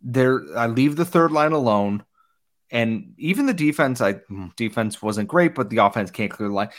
There, 0.00 0.42
I 0.56 0.66
leave 0.66 0.96
the 0.96 1.04
third 1.04 1.32
line 1.32 1.52
alone. 1.52 2.04
And 2.74 3.14
even 3.18 3.46
the 3.46 3.54
defense, 3.54 4.00
I 4.00 4.16
defense 4.56 5.00
wasn't 5.00 5.28
great, 5.28 5.54
but 5.54 5.70
the 5.70 5.78
offense 5.78 6.10
can't 6.10 6.30
clear 6.30 6.48
the 6.48 6.54
line. 6.54 6.70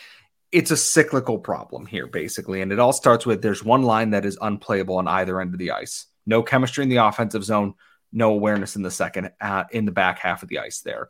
It's 0.51 0.69
a 0.69 0.77
cyclical 0.77 1.39
problem 1.39 1.85
here, 1.85 2.05
basically. 2.05 2.61
And 2.61 2.73
it 2.73 2.79
all 2.79 2.91
starts 2.91 3.25
with 3.25 3.41
there's 3.41 3.63
one 3.63 3.81
line 3.81 4.09
that 4.09 4.25
is 4.25 4.37
unplayable 4.41 4.97
on 4.97 5.07
either 5.07 5.39
end 5.39 5.53
of 5.53 5.59
the 5.59 5.71
ice. 5.71 6.07
No 6.25 6.43
chemistry 6.43 6.83
in 6.83 6.89
the 6.89 6.97
offensive 6.97 7.45
zone, 7.45 7.75
no 8.11 8.31
awareness 8.31 8.75
in 8.75 8.81
the 8.81 8.91
second, 8.91 9.31
uh, 9.39 9.63
in 9.71 9.85
the 9.85 9.93
back 9.93 10.19
half 10.19 10.43
of 10.43 10.49
the 10.49 10.59
ice 10.59 10.81
there. 10.81 11.07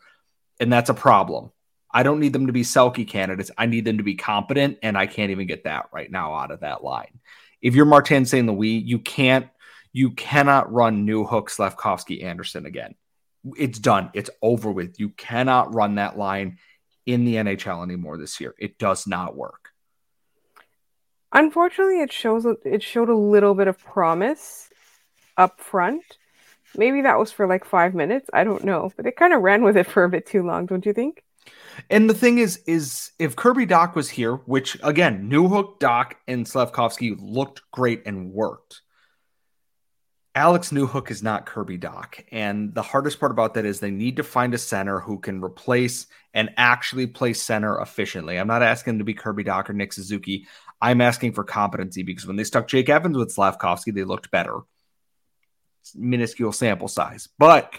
And 0.60 0.72
that's 0.72 0.92
a 0.92 0.94
problem. 0.94 1.52
I 1.92 2.04
don't 2.04 2.20
need 2.20 2.34
them 2.34 2.46
to 2.46 2.54
be 2.54 2.62
Selke 2.62 3.08
candidates. 3.08 3.50
I 3.58 3.66
need 3.66 3.86
them 3.86 3.98
to 3.98 4.04
be 4.04 4.16
competent, 4.16 4.78
and 4.84 4.96
I 4.96 5.08
can't 5.08 5.32
even 5.32 5.48
get 5.48 5.64
that 5.64 5.88
right 5.92 6.12
now 6.12 6.36
out 6.36 6.52
of 6.52 6.60
that 6.60 6.84
line. 6.84 7.20
If 7.60 7.74
you're 7.74 7.86
Martin 7.86 8.26
St. 8.26 8.48
Louis, 8.48 8.78
you 8.78 9.00
can't, 9.00 9.48
you 9.94 10.12
cannot 10.12 10.72
run 10.72 11.08
Newhook, 11.08 11.50
Slafkovsky, 11.50 12.24
Anderson 12.24 12.68
again 12.68 12.94
it's 13.58 13.80
done. 13.80 14.10
It's 14.14 14.30
over 14.42 14.72
with. 14.72 15.00
You 15.00 15.10
cannot 15.10 15.74
run 15.74 15.96
that 15.96 16.18
line 16.18 16.58
in 17.06 17.26
the 17.26 17.36
NHL 17.36 17.84
anymore 17.84 18.18
this 18.18 18.40
year. 18.40 18.56
It 18.58 18.78
does 18.78 19.08
not 19.08 19.36
work. 19.36 19.70
Unfortunately, 21.32 22.02
it 22.02 22.14
shows 22.14 22.46
it 22.64 22.82
showed 22.82 23.10
a 23.10 23.16
little 23.16 23.56
bit 23.56 23.68
of 23.68 23.78
promise 23.78 24.70
up 25.38 25.60
front. 25.60 26.04
Maybe 26.78 27.02
that 27.02 27.20
was 27.20 27.32
for 27.32 27.48
like 27.48 27.66
five 27.66 27.94
minutes. 27.94 28.30
I 28.34 28.44
don't 28.44 28.64
know, 28.64 28.92
but 28.96 29.06
it 29.06 29.16
kind 29.16 29.34
of 29.34 29.42
ran 29.42 29.64
with 29.64 29.78
it 29.78 29.88
for 29.88 30.04
a 30.04 30.10
bit 30.10 30.26
too 30.26 30.44
long, 30.44 30.66
don't 30.66 30.86
you 30.86 30.94
think? 30.94 31.24
And 31.90 32.10
the 32.10 32.14
thing 32.14 32.38
is, 32.38 32.62
is 32.66 33.12
if 33.20 33.36
Kirby 33.36 33.68
Dach 33.68 33.96
was 33.96 34.10
here, 34.10 34.36
which 34.46 34.78
again, 34.84 35.30
Newhook, 35.30 35.80
Dach 35.80 36.14
and 36.28 36.46
Slafkovsky 36.46 37.16
looked 37.20 37.62
great 37.72 38.04
and 38.06 38.32
worked. 38.32 38.82
Alex 40.36 40.72
Newhook 40.72 41.10
is 41.12 41.24
not 41.24 41.46
Kirby 41.46 41.78
Dach. 41.78 42.22
And 42.30 42.76
the 42.76 42.82
hardest 42.82 43.22
part 43.22 43.32
about 43.32 43.54
that 43.54 43.64
is 43.64 43.80
they 43.80 43.90
need 43.90 44.18
to 44.18 44.24
find 44.24 44.54
a 44.54 44.58
center 44.58 45.00
who 45.00 45.18
can 45.18 45.42
replace 45.42 46.08
and 46.34 46.50
actually 46.58 47.08
play 47.08 47.32
center 47.32 47.80
efficiently. 47.80 48.38
I'm 48.38 48.48
not 48.48 48.62
asking 48.62 48.98
to 48.98 49.06
be 49.06 49.14
Kirby 49.14 49.46
Dach 49.46 49.70
or 49.70 49.74
Nick 49.74 49.94
Suzuki. 49.94 50.46
I'm 50.82 51.00
asking 51.00 51.32
for 51.32 51.46
competency 51.46 52.04
because 52.04 52.28
when 52.28 52.36
they 52.36 52.44
stuck 52.44 52.68
Jake 52.68 52.90
Evans 52.90 53.18
with 53.18 53.34
Slafkovsky, 53.34 53.94
they 53.94 54.04
looked 54.04 54.30
better. 54.30 54.60
It's 55.80 55.96
minuscule 55.96 56.52
sample 56.52 56.90
size. 56.90 57.30
But 57.40 57.74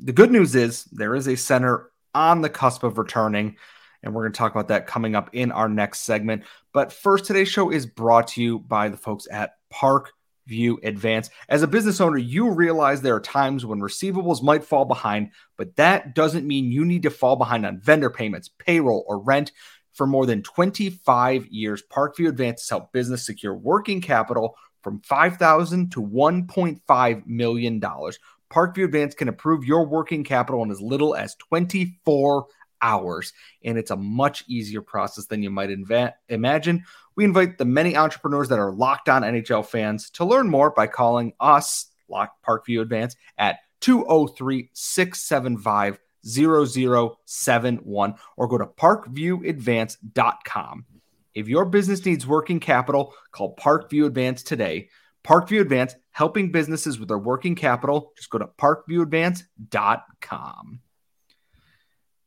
the 0.00 0.12
good 0.12 0.32
news 0.32 0.56
is 0.56 0.84
there 0.86 1.14
is 1.14 1.28
a 1.28 1.36
center 1.36 1.92
on 2.12 2.40
the 2.40 2.50
cusp 2.50 2.82
of 2.82 2.98
returning. 2.98 3.54
And 4.02 4.12
we're 4.12 4.22
going 4.22 4.32
to 4.32 4.38
talk 4.38 4.52
about 4.52 4.68
that 4.68 4.88
coming 4.88 5.14
up 5.14 5.30
in 5.32 5.52
our 5.52 5.68
next 5.68 6.00
segment. 6.00 6.42
But 6.72 6.92
first, 6.92 7.24
today's 7.24 7.48
show 7.48 7.70
is 7.70 7.86
brought 7.86 8.28
to 8.28 8.42
you 8.42 8.58
by 8.58 8.88
the 8.88 8.96
folks 8.96 9.28
at 9.30 9.52
Park 9.70 10.10
View 10.46 10.78
Advance. 10.82 11.30
As 11.48 11.62
a 11.62 11.68
business 11.68 12.00
owner, 12.00 12.18
you 12.18 12.50
realize 12.50 13.00
there 13.00 13.16
are 13.16 13.20
times 13.20 13.64
when 13.64 13.80
receivables 13.80 14.42
might 14.42 14.64
fall 14.64 14.84
behind, 14.84 15.30
but 15.56 15.76
that 15.76 16.14
doesn't 16.14 16.46
mean 16.46 16.72
you 16.72 16.84
need 16.84 17.02
to 17.02 17.10
fall 17.10 17.36
behind 17.36 17.64
on 17.64 17.80
vendor 17.80 18.10
payments, 18.10 18.50
payroll, 18.58 19.04
or 19.08 19.18
rent. 19.18 19.52
For 19.94 20.06
more 20.06 20.26
than 20.26 20.42
25 20.42 21.46
years, 21.46 21.82
Parkview 21.90 22.28
Advance 22.28 22.62
has 22.62 22.70
helped 22.70 22.92
business 22.92 23.24
secure 23.24 23.54
working 23.54 24.00
capital 24.00 24.56
from 24.82 25.00
5,000 25.00 25.92
to 25.92 26.02
$1.5 26.02 27.26
million. 27.26 27.80
Parkview 27.80 28.84
Advance 28.84 29.14
can 29.14 29.28
approve 29.28 29.64
your 29.64 29.86
working 29.86 30.24
capital 30.24 30.62
in 30.62 30.70
as 30.70 30.80
little 30.80 31.14
as 31.14 31.34
24 31.36 32.46
hours, 32.84 33.32
and 33.64 33.76
it's 33.78 33.90
a 33.90 33.96
much 33.96 34.44
easier 34.46 34.82
process 34.82 35.24
than 35.26 35.42
you 35.42 35.50
might 35.50 35.70
inva- 35.70 36.12
imagine. 36.28 36.84
We 37.16 37.24
invite 37.24 37.58
the 37.58 37.64
many 37.64 37.96
entrepreneurs 37.96 38.50
that 38.50 38.58
are 38.58 38.72
locked 38.72 39.08
on 39.08 39.22
NHL 39.22 39.64
fans 39.64 40.10
to 40.10 40.26
learn 40.26 40.50
more 40.50 40.70
by 40.70 40.86
calling 40.86 41.32
us, 41.40 41.86
Lock 42.08 42.34
Parkview 42.46 42.82
Advance, 42.82 43.16
at 43.38 43.60
203 43.80 44.68
675 44.72 45.98
0071 46.26 48.14
or 48.36 48.48
go 48.48 48.58
to 48.58 48.66
parkviewadvance.com. 48.66 50.84
If 51.34 51.48
your 51.48 51.64
business 51.64 52.04
needs 52.06 52.26
working 52.26 52.58
capital, 52.60 53.14
call 53.32 53.56
Parkview 53.56 54.06
Advance 54.06 54.42
today. 54.42 54.88
Parkview 55.24 55.60
Advance, 55.60 55.96
helping 56.12 56.50
businesses 56.52 56.98
with 56.98 57.08
their 57.08 57.18
working 57.18 57.54
capital. 57.54 58.12
Just 58.16 58.30
go 58.30 58.38
to 58.38 58.46
parkviewadvance.com. 58.46 60.80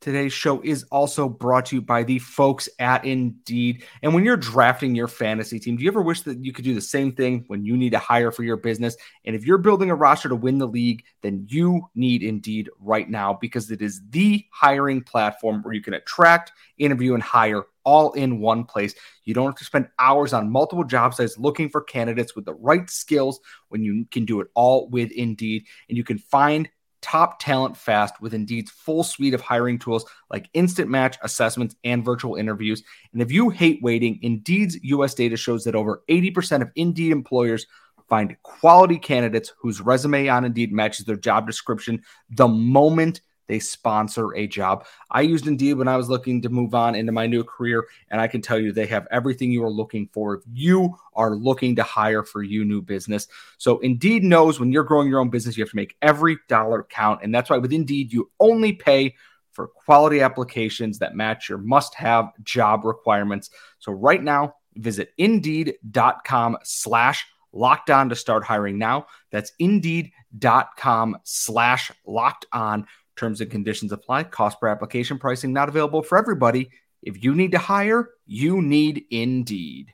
Today's 0.07 0.31
show 0.31 0.61
is 0.61 0.85
also 0.85 1.27
brought 1.27 1.65
to 1.65 1.75
you 1.75 1.81
by 1.81 2.01
the 2.01 2.17
folks 2.19 2.69
at 2.79 3.03
Indeed. 3.03 3.83
And 4.01 4.13
when 4.13 4.23
you're 4.23 4.37
drafting 4.37 4.95
your 4.95 5.09
fantasy 5.09 5.59
team, 5.59 5.75
do 5.75 5.83
you 5.83 5.89
ever 5.89 6.01
wish 6.01 6.21
that 6.21 6.41
you 6.41 6.53
could 6.53 6.63
do 6.63 6.73
the 6.73 6.79
same 6.79 7.11
thing 7.11 7.43
when 7.47 7.65
you 7.65 7.75
need 7.75 7.89
to 7.89 7.99
hire 7.99 8.31
for 8.31 8.43
your 8.43 8.55
business? 8.55 8.95
And 9.25 9.35
if 9.35 9.45
you're 9.45 9.57
building 9.57 9.89
a 9.89 9.95
roster 9.95 10.29
to 10.29 10.35
win 10.37 10.59
the 10.59 10.65
league, 10.65 11.03
then 11.23 11.45
you 11.49 11.89
need 11.93 12.23
Indeed 12.23 12.69
right 12.79 13.09
now 13.09 13.33
because 13.33 13.69
it 13.69 13.81
is 13.81 14.01
the 14.11 14.45
hiring 14.49 15.01
platform 15.01 15.61
where 15.61 15.73
you 15.73 15.81
can 15.81 15.95
attract, 15.95 16.53
interview, 16.77 17.13
and 17.13 17.21
hire 17.21 17.65
all 17.83 18.13
in 18.13 18.39
one 18.39 18.63
place. 18.63 18.95
You 19.25 19.33
don't 19.33 19.47
have 19.47 19.55
to 19.55 19.65
spend 19.65 19.89
hours 19.99 20.31
on 20.31 20.49
multiple 20.49 20.85
job 20.85 21.15
sites 21.15 21.37
looking 21.37 21.67
for 21.67 21.81
candidates 21.81 22.33
with 22.33 22.45
the 22.45 22.53
right 22.53 22.89
skills 22.89 23.41
when 23.67 23.83
you 23.83 24.05
can 24.09 24.23
do 24.23 24.39
it 24.39 24.47
all 24.55 24.87
with 24.87 25.11
Indeed. 25.11 25.65
And 25.89 25.97
you 25.97 26.05
can 26.05 26.17
find 26.17 26.69
top 27.01 27.39
talent 27.39 27.77
fast 27.77 28.21
with 28.21 28.33
Indeed's 28.33 28.71
full 28.71 29.03
suite 29.03 29.33
of 29.33 29.41
hiring 29.41 29.79
tools 29.79 30.05
like 30.29 30.49
instant 30.53 30.89
match 30.89 31.17
assessments 31.21 31.75
and 31.83 32.03
virtual 32.03 32.35
interviews. 32.35 32.83
And 33.13 33.21
if 33.21 33.31
you 33.31 33.49
hate 33.49 33.79
waiting, 33.81 34.19
Indeed's 34.21 34.77
US 34.83 35.13
data 35.13 35.37
shows 35.37 35.63
that 35.63 35.75
over 35.75 36.03
80% 36.09 36.61
of 36.61 36.71
Indeed 36.75 37.11
employers 37.11 37.65
find 38.09 38.35
quality 38.43 38.97
candidates 38.97 39.53
whose 39.59 39.81
resume 39.81 40.29
on 40.29 40.45
Indeed 40.45 40.71
matches 40.71 41.05
their 41.05 41.17
job 41.17 41.45
description 41.45 42.01
the 42.29 42.47
moment 42.47 43.21
they 43.47 43.59
sponsor 43.59 44.35
a 44.35 44.47
job. 44.47 44.85
I 45.09 45.21
used 45.21 45.47
Indeed 45.47 45.73
when 45.75 45.87
I 45.87 45.97
was 45.97 46.09
looking 46.09 46.41
to 46.41 46.49
move 46.49 46.75
on 46.75 46.95
into 46.95 47.11
my 47.11 47.27
new 47.27 47.43
career, 47.43 47.85
and 48.09 48.21
I 48.21 48.27
can 48.27 48.41
tell 48.41 48.59
you 48.59 48.71
they 48.71 48.85
have 48.87 49.07
everything 49.11 49.51
you 49.51 49.63
are 49.63 49.71
looking 49.71 50.09
for 50.13 50.35
if 50.35 50.43
you 50.51 50.95
are 51.13 51.35
looking 51.35 51.75
to 51.77 51.83
hire 51.83 52.23
for 52.23 52.43
you 52.43 52.65
new 52.65 52.81
business. 52.81 53.27
So 53.57 53.79
Indeed 53.79 54.23
knows 54.23 54.59
when 54.59 54.71
you're 54.71 54.83
growing 54.83 55.09
your 55.09 55.19
own 55.19 55.29
business, 55.29 55.57
you 55.57 55.63
have 55.63 55.71
to 55.71 55.75
make 55.75 55.95
every 56.01 56.37
dollar 56.47 56.83
count, 56.83 57.21
and 57.23 57.33
that's 57.33 57.49
why 57.49 57.57
with 57.57 57.73
Indeed 57.73 58.13
you 58.13 58.29
only 58.39 58.73
pay 58.73 59.15
for 59.51 59.67
quality 59.67 60.21
applications 60.21 60.99
that 60.99 61.15
match 61.15 61.49
your 61.49 61.57
must-have 61.57 62.29
job 62.43 62.85
requirements. 62.85 63.49
So 63.79 63.91
right 63.91 64.21
now, 64.21 64.53
visit 64.75 65.13
indeed.com 65.17 66.57
slash 66.63 67.25
locked 67.51 67.89
on 67.89 68.09
to 68.09 68.15
start 68.15 68.43
hiring 68.43 68.77
now. 68.77 69.07
That's 69.31 69.51
indeed.com 69.57 71.17
slash 71.23 71.91
locked 72.05 72.45
on 72.53 72.85
Terms 73.17 73.41
and 73.41 73.51
conditions 73.51 73.91
apply. 73.91 74.23
Cost 74.23 74.59
per 74.61 74.67
application 74.67 75.17
pricing 75.17 75.51
not 75.51 75.69
available 75.69 76.03
for 76.03 76.17
everybody. 76.17 76.69
If 77.01 77.23
you 77.23 77.35
need 77.35 77.51
to 77.51 77.57
hire, 77.57 78.09
you 78.25 78.61
need 78.61 79.05
Indeed. 79.09 79.93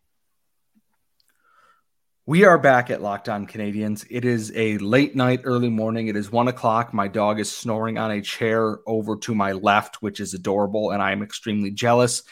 We 2.26 2.46
are 2.46 2.58
back 2.58 2.90
at 2.90 3.02
Locked 3.02 3.28
On 3.28 3.46
Canadiens. 3.46 4.06
It 4.10 4.24
is 4.24 4.54
a 4.56 4.78
late 4.78 5.14
night, 5.14 5.42
early 5.44 5.70
morning. 5.70 6.08
It 6.08 6.16
is 6.16 6.32
one 6.32 6.48
o'clock. 6.48 6.94
My 6.94 7.10
dog 7.10 7.40
is 7.40 7.52
snoring 7.52 7.98
on 7.98 8.12
a 8.12 8.22
chair 8.22 8.80
over 8.88 9.18
to 9.18 9.36
my 9.36 9.52
left, 9.52 10.02
which 10.02 10.22
is 10.22 10.34
adorable, 10.34 10.92
and 10.92 11.02
I 11.02 11.12
am 11.12 11.22
extremely 11.22 11.72
jealous. 11.72 12.24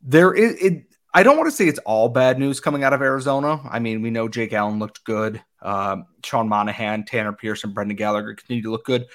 There 0.00 0.32
is 0.32 0.54
it. 0.62 0.84
I 1.12 1.24
don't 1.24 1.36
want 1.36 1.50
to 1.50 1.56
say 1.56 1.66
it's 1.66 1.80
all 1.80 2.08
bad 2.08 2.38
news 2.38 2.60
coming 2.60 2.84
out 2.84 2.92
of 2.92 3.02
Arizona. 3.02 3.60
I 3.68 3.80
mean, 3.80 4.00
we 4.00 4.10
know 4.10 4.28
Jake 4.28 4.52
Allen 4.52 4.78
looked 4.78 5.02
good. 5.02 5.42
Uh, 5.60 5.98
Sean 6.24 6.48
Monahan, 6.48 7.04
Tanner 7.04 7.32
Pearson, 7.32 7.72
Brendan 7.72 7.96
Gallagher 7.96 8.34
continue 8.34 8.62
to 8.62 8.70
look 8.70 8.84
good. 8.84 9.06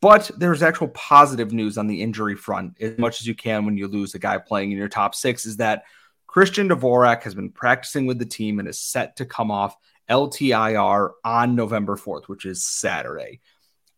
But 0.00 0.30
there's 0.36 0.62
actual 0.62 0.88
positive 0.88 1.52
news 1.52 1.78
on 1.78 1.86
the 1.86 2.02
injury 2.02 2.36
front, 2.36 2.76
as 2.80 2.98
much 2.98 3.20
as 3.20 3.26
you 3.26 3.34
can 3.34 3.64
when 3.64 3.76
you 3.76 3.88
lose 3.88 4.14
a 4.14 4.18
guy 4.18 4.38
playing 4.38 4.72
in 4.72 4.78
your 4.78 4.88
top 4.88 5.14
six, 5.14 5.46
is 5.46 5.56
that 5.56 5.84
Christian 6.26 6.68
Dvorak 6.68 7.22
has 7.22 7.34
been 7.34 7.50
practicing 7.50 8.06
with 8.06 8.18
the 8.18 8.26
team 8.26 8.58
and 8.58 8.68
is 8.68 8.78
set 8.78 9.16
to 9.16 9.24
come 9.24 9.50
off 9.50 9.74
LTIR 10.10 11.12
on 11.24 11.54
November 11.54 11.96
4th, 11.96 12.26
which 12.26 12.44
is 12.44 12.64
Saturday. 12.64 13.40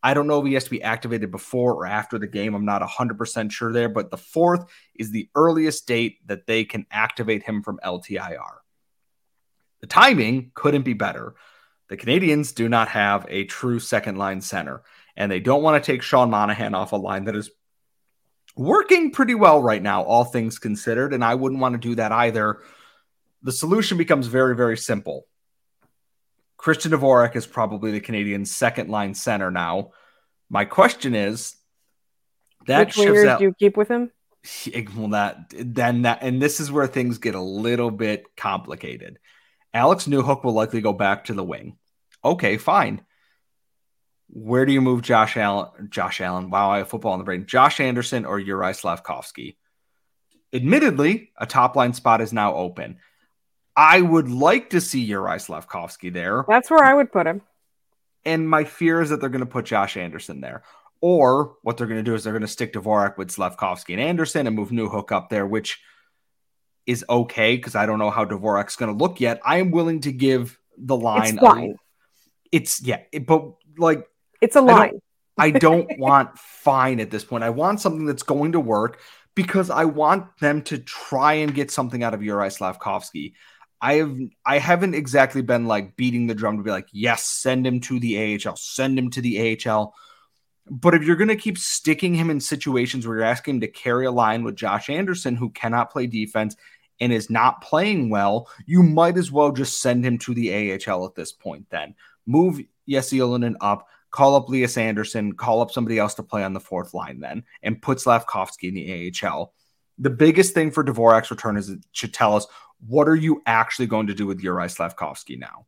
I 0.02 0.14
don't 0.14 0.28
know 0.28 0.40
if 0.40 0.46
he 0.46 0.54
has 0.54 0.64
to 0.64 0.70
be 0.70 0.82
activated 0.82 1.32
before 1.32 1.74
or 1.74 1.86
after 1.86 2.18
the 2.18 2.28
game. 2.28 2.54
I'm 2.54 2.64
not 2.64 2.82
100% 2.82 3.50
sure 3.50 3.72
there, 3.72 3.88
but 3.88 4.10
the 4.10 4.16
4th 4.16 4.68
is 4.94 5.10
the 5.10 5.28
earliest 5.34 5.86
date 5.88 6.18
that 6.26 6.46
they 6.46 6.64
can 6.64 6.86
activate 6.92 7.42
him 7.42 7.62
from 7.62 7.80
LTIR. 7.84 8.58
The 9.80 9.86
timing 9.88 10.52
couldn't 10.54 10.82
be 10.82 10.94
better. 10.94 11.34
The 11.88 11.96
Canadiens 11.96 12.54
do 12.54 12.68
not 12.68 12.88
have 12.88 13.26
a 13.28 13.44
true 13.44 13.80
second 13.80 14.16
line 14.16 14.40
center 14.40 14.82
and 15.18 15.30
they 15.30 15.40
don't 15.40 15.62
want 15.62 15.82
to 15.82 15.92
take 15.92 16.00
Sean 16.00 16.30
Monahan 16.30 16.74
off 16.74 16.92
a 16.92 16.96
line 16.96 17.24
that 17.24 17.34
is 17.34 17.50
working 18.56 19.10
pretty 19.10 19.34
well 19.34 19.60
right 19.60 19.82
now, 19.82 20.02
all 20.02 20.24
things 20.24 20.60
considered. 20.60 21.12
And 21.12 21.24
I 21.24 21.34
wouldn't 21.34 21.60
want 21.60 21.74
to 21.74 21.88
do 21.88 21.96
that 21.96 22.12
either. 22.12 22.60
The 23.42 23.50
solution 23.50 23.98
becomes 23.98 24.28
very, 24.28 24.54
very 24.54 24.76
simple. 24.76 25.26
Christian 26.56 26.92
Dvorak 26.92 27.34
is 27.34 27.46
probably 27.46 27.90
the 27.90 28.00
Canadian 28.00 28.44
second 28.44 28.90
line 28.90 29.12
center 29.12 29.50
now. 29.50 29.90
My 30.48 30.64
question 30.64 31.16
is 31.16 31.56
that 32.66 32.86
Which 32.86 32.96
wingers 32.96 33.26
out, 33.26 33.38
do 33.40 33.46
you 33.46 33.54
keep 33.58 33.76
with 33.76 33.88
him? 33.88 34.12
Well, 34.96 35.08
that 35.08 35.52
then 35.52 36.02
that, 36.02 36.22
and 36.22 36.40
this 36.40 36.60
is 36.60 36.70
where 36.70 36.86
things 36.86 37.18
get 37.18 37.34
a 37.34 37.40
little 37.40 37.90
bit 37.90 38.24
complicated. 38.36 39.18
Alex 39.74 40.06
Newhook 40.06 40.44
will 40.44 40.52
likely 40.52 40.80
go 40.80 40.92
back 40.92 41.24
to 41.24 41.34
the 41.34 41.44
wing. 41.44 41.76
Okay, 42.24 42.56
fine. 42.56 43.02
Where 44.30 44.66
do 44.66 44.72
you 44.72 44.80
move 44.80 45.02
Josh 45.02 45.36
Allen? 45.36 45.88
Josh 45.90 46.20
Allen. 46.20 46.50
Wow, 46.50 46.70
I 46.70 46.78
have 46.78 46.88
football 46.88 47.14
in 47.14 47.18
the 47.18 47.24
brain. 47.24 47.46
Josh 47.46 47.80
Anderson 47.80 48.24
or 48.24 48.38
Uri 48.38 48.72
Slafkovsky. 48.72 49.56
Admittedly, 50.52 51.30
a 51.36 51.46
top 51.46 51.76
line 51.76 51.92
spot 51.92 52.20
is 52.20 52.32
now 52.32 52.54
open. 52.54 52.98
I 53.76 54.00
would 54.00 54.28
like 54.30 54.70
to 54.70 54.80
see 54.80 55.00
Uri 55.00 55.38
Slafkovsky 55.38 56.12
there. 56.12 56.44
That's 56.48 56.70
where 56.70 56.84
I 56.84 56.94
would 56.94 57.12
put 57.12 57.26
him. 57.26 57.42
And 58.24 58.48
my 58.48 58.64
fear 58.64 59.00
is 59.00 59.10
that 59.10 59.20
they're 59.20 59.28
going 59.30 59.40
to 59.40 59.46
put 59.46 59.64
Josh 59.64 59.96
Anderson 59.96 60.40
there. 60.40 60.62
Or 61.00 61.56
what 61.62 61.76
they're 61.76 61.86
going 61.86 62.04
to 62.04 62.10
do 62.10 62.14
is 62.14 62.24
they're 62.24 62.32
going 62.32 62.42
to 62.42 62.48
stick 62.48 62.72
Dvorak 62.72 63.16
with 63.16 63.30
Slafkovsky 63.30 63.92
and 63.92 64.00
Anderson 64.00 64.46
and 64.46 64.56
move 64.56 64.70
Newhook 64.70 65.12
up 65.12 65.30
there, 65.30 65.46
which 65.46 65.80
is 66.86 67.04
okay 67.08 67.56
because 67.56 67.76
I 67.76 67.86
don't 67.86 67.98
know 67.98 68.10
how 68.10 68.24
Dvorak's 68.24 68.76
going 68.76 68.92
to 68.92 68.98
look 68.98 69.20
yet. 69.20 69.40
I 69.44 69.58
am 69.58 69.70
willing 69.70 70.00
to 70.00 70.12
give 70.12 70.58
the 70.76 70.96
line. 70.96 71.38
It's. 71.38 71.42
A, 71.42 71.74
it's 72.50 72.82
yeah, 72.82 73.00
it, 73.12 73.26
but 73.26 73.52
like 73.76 74.08
it's 74.40 74.56
a 74.56 74.60
line. 74.60 75.00
I 75.36 75.50
don't, 75.50 75.84
I 75.86 75.86
don't 75.86 75.98
want 75.98 76.38
fine 76.38 77.00
at 77.00 77.10
this 77.10 77.24
point. 77.24 77.44
I 77.44 77.50
want 77.50 77.80
something 77.80 78.06
that's 78.06 78.22
going 78.22 78.52
to 78.52 78.60
work 78.60 79.00
because 79.34 79.70
I 79.70 79.84
want 79.84 80.36
them 80.38 80.62
to 80.62 80.78
try 80.78 81.34
and 81.34 81.54
get 81.54 81.70
something 81.70 82.02
out 82.02 82.14
of 82.14 82.22
Uri 82.22 82.48
Slafkovsky. 82.48 83.34
I 83.80 83.94
have 83.94 84.18
I 84.44 84.58
haven't 84.58 84.94
exactly 84.94 85.42
been 85.42 85.66
like 85.66 85.96
beating 85.96 86.26
the 86.26 86.34
drum 86.34 86.56
to 86.56 86.64
be 86.64 86.70
like, 86.70 86.88
yes, 86.92 87.24
send 87.24 87.66
him 87.66 87.80
to 87.82 88.00
the 88.00 88.40
AHL, 88.44 88.56
send 88.56 88.98
him 88.98 89.10
to 89.10 89.20
the 89.20 89.56
AHL. 89.66 89.94
But 90.70 90.94
if 90.94 91.04
you're 91.04 91.16
going 91.16 91.28
to 91.28 91.36
keep 91.36 91.56
sticking 91.56 92.14
him 92.14 92.30
in 92.30 92.40
situations 92.40 93.06
where 93.06 93.16
you're 93.16 93.24
asking 93.24 93.56
him 93.56 93.60
to 93.62 93.68
carry 93.68 94.06
a 94.06 94.10
line 94.10 94.44
with 94.44 94.56
Josh 94.56 94.90
Anderson, 94.90 95.36
who 95.36 95.50
cannot 95.50 95.90
play 95.90 96.06
defense 96.06 96.56
and 97.00 97.12
is 97.12 97.30
not 97.30 97.62
playing 97.62 98.10
well, 98.10 98.48
you 98.66 98.82
might 98.82 99.16
as 99.16 99.30
well 99.30 99.52
just 99.52 99.80
send 99.80 100.04
him 100.04 100.18
to 100.18 100.34
the 100.34 100.52
AHL 100.74 101.06
at 101.06 101.14
this 101.14 101.32
point. 101.32 101.66
Then 101.70 101.94
move 102.26 102.60
Jesse 102.88 103.18
Ylönen 103.18 103.54
up, 103.60 103.86
call 104.10 104.34
up 104.34 104.48
Lias 104.48 104.76
Andersson, 104.76 105.32
call 105.32 105.60
up 105.60 105.70
somebody 105.70 105.98
else 105.98 106.14
to 106.14 106.22
play 106.22 106.42
on 106.42 106.52
the 106.52 106.60
fourth 106.60 106.94
line 106.94 107.20
then, 107.20 107.44
and 107.62 107.82
put 107.82 107.98
Slafkovsky 107.98 108.68
in 108.68 108.74
the 108.74 109.12
AHL. 109.26 109.52
The 109.98 110.10
biggest 110.10 110.54
thing 110.54 110.70
for 110.70 110.84
Dvorak's 110.84 111.30
return 111.30 111.56
is 111.56 111.68
it 111.68 111.80
should 111.92 112.14
tell 112.14 112.36
us 112.36 112.46
what 112.86 113.08
are 113.08 113.16
you 113.16 113.42
actually 113.46 113.86
going 113.86 114.06
to 114.06 114.14
do 114.14 114.26
with 114.26 114.40
Uri 114.40 114.68
Slafkovsky 114.68 115.38
now? 115.38 115.66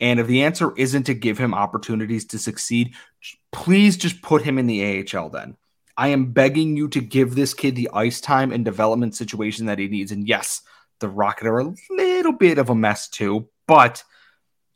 And 0.00 0.18
if 0.18 0.26
the 0.26 0.42
answer 0.42 0.72
isn't 0.76 1.04
to 1.04 1.14
give 1.14 1.36
him 1.36 1.52
opportunities 1.52 2.24
to 2.26 2.38
succeed, 2.38 2.94
please 3.52 3.98
just 3.98 4.22
put 4.22 4.42
him 4.42 4.58
in 4.58 4.66
the 4.66 5.06
AHL 5.14 5.28
then. 5.28 5.56
I 5.96 6.08
am 6.08 6.32
begging 6.32 6.76
you 6.76 6.88
to 6.88 7.00
give 7.00 7.34
this 7.34 7.52
kid 7.52 7.76
the 7.76 7.90
ice 7.92 8.22
time 8.22 8.52
and 8.52 8.64
development 8.64 9.14
situation 9.14 9.66
that 9.66 9.78
he 9.78 9.88
needs. 9.88 10.12
And 10.12 10.26
yes, 10.26 10.62
the 11.00 11.08
Rocket 11.08 11.46
are 11.46 11.58
a 11.58 11.74
little 11.90 12.32
bit 12.32 12.56
of 12.56 12.70
a 12.70 12.74
mess 12.74 13.08
too, 13.08 13.48
but 13.66 14.02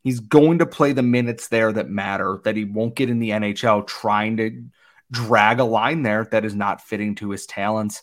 He's 0.05 0.21
going 0.21 0.59
to 0.59 0.67
play 0.67 0.93
the 0.93 1.03
minutes 1.03 1.49
there 1.49 1.73
that 1.73 1.89
matter, 1.89 2.41
that 2.45 2.57
he 2.57 2.65
won't 2.65 2.95
get 2.95 3.11
in 3.11 3.19
the 3.19 3.31
NHL 3.31 3.87
trying 3.87 4.37
to 4.37 4.65
drag 5.11 5.61
a 5.61 5.65
line 5.65 6.03
there 6.03 6.25
that 6.27 6.45
is 6.45 6.55
not 6.55 6.83
fitting 6.83 7.15
to 7.17 7.31
his 7.31 7.47
talents. 7.47 8.03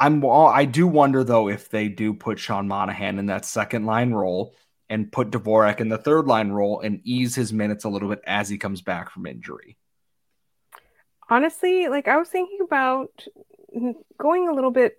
I'm 0.00 0.24
I 0.24 0.64
do 0.64 0.86
wonder 0.86 1.24
though 1.24 1.48
if 1.48 1.68
they 1.68 1.88
do 1.88 2.14
put 2.14 2.38
Sean 2.38 2.68
Monahan 2.68 3.18
in 3.18 3.26
that 3.26 3.44
second 3.44 3.84
line 3.84 4.12
role 4.12 4.54
and 4.88 5.12
put 5.12 5.30
Dvorak 5.30 5.80
in 5.80 5.88
the 5.88 5.98
third 5.98 6.26
line 6.26 6.50
role 6.50 6.80
and 6.80 7.00
ease 7.04 7.34
his 7.34 7.52
minutes 7.52 7.84
a 7.84 7.88
little 7.88 8.08
bit 8.08 8.22
as 8.24 8.48
he 8.48 8.56
comes 8.56 8.80
back 8.80 9.10
from 9.10 9.26
injury. 9.26 9.76
Honestly, 11.28 11.88
like 11.88 12.08
I 12.08 12.16
was 12.16 12.28
thinking 12.28 12.60
about 12.62 13.26
going 14.16 14.48
a 14.48 14.54
little 14.54 14.70
bit 14.70 14.98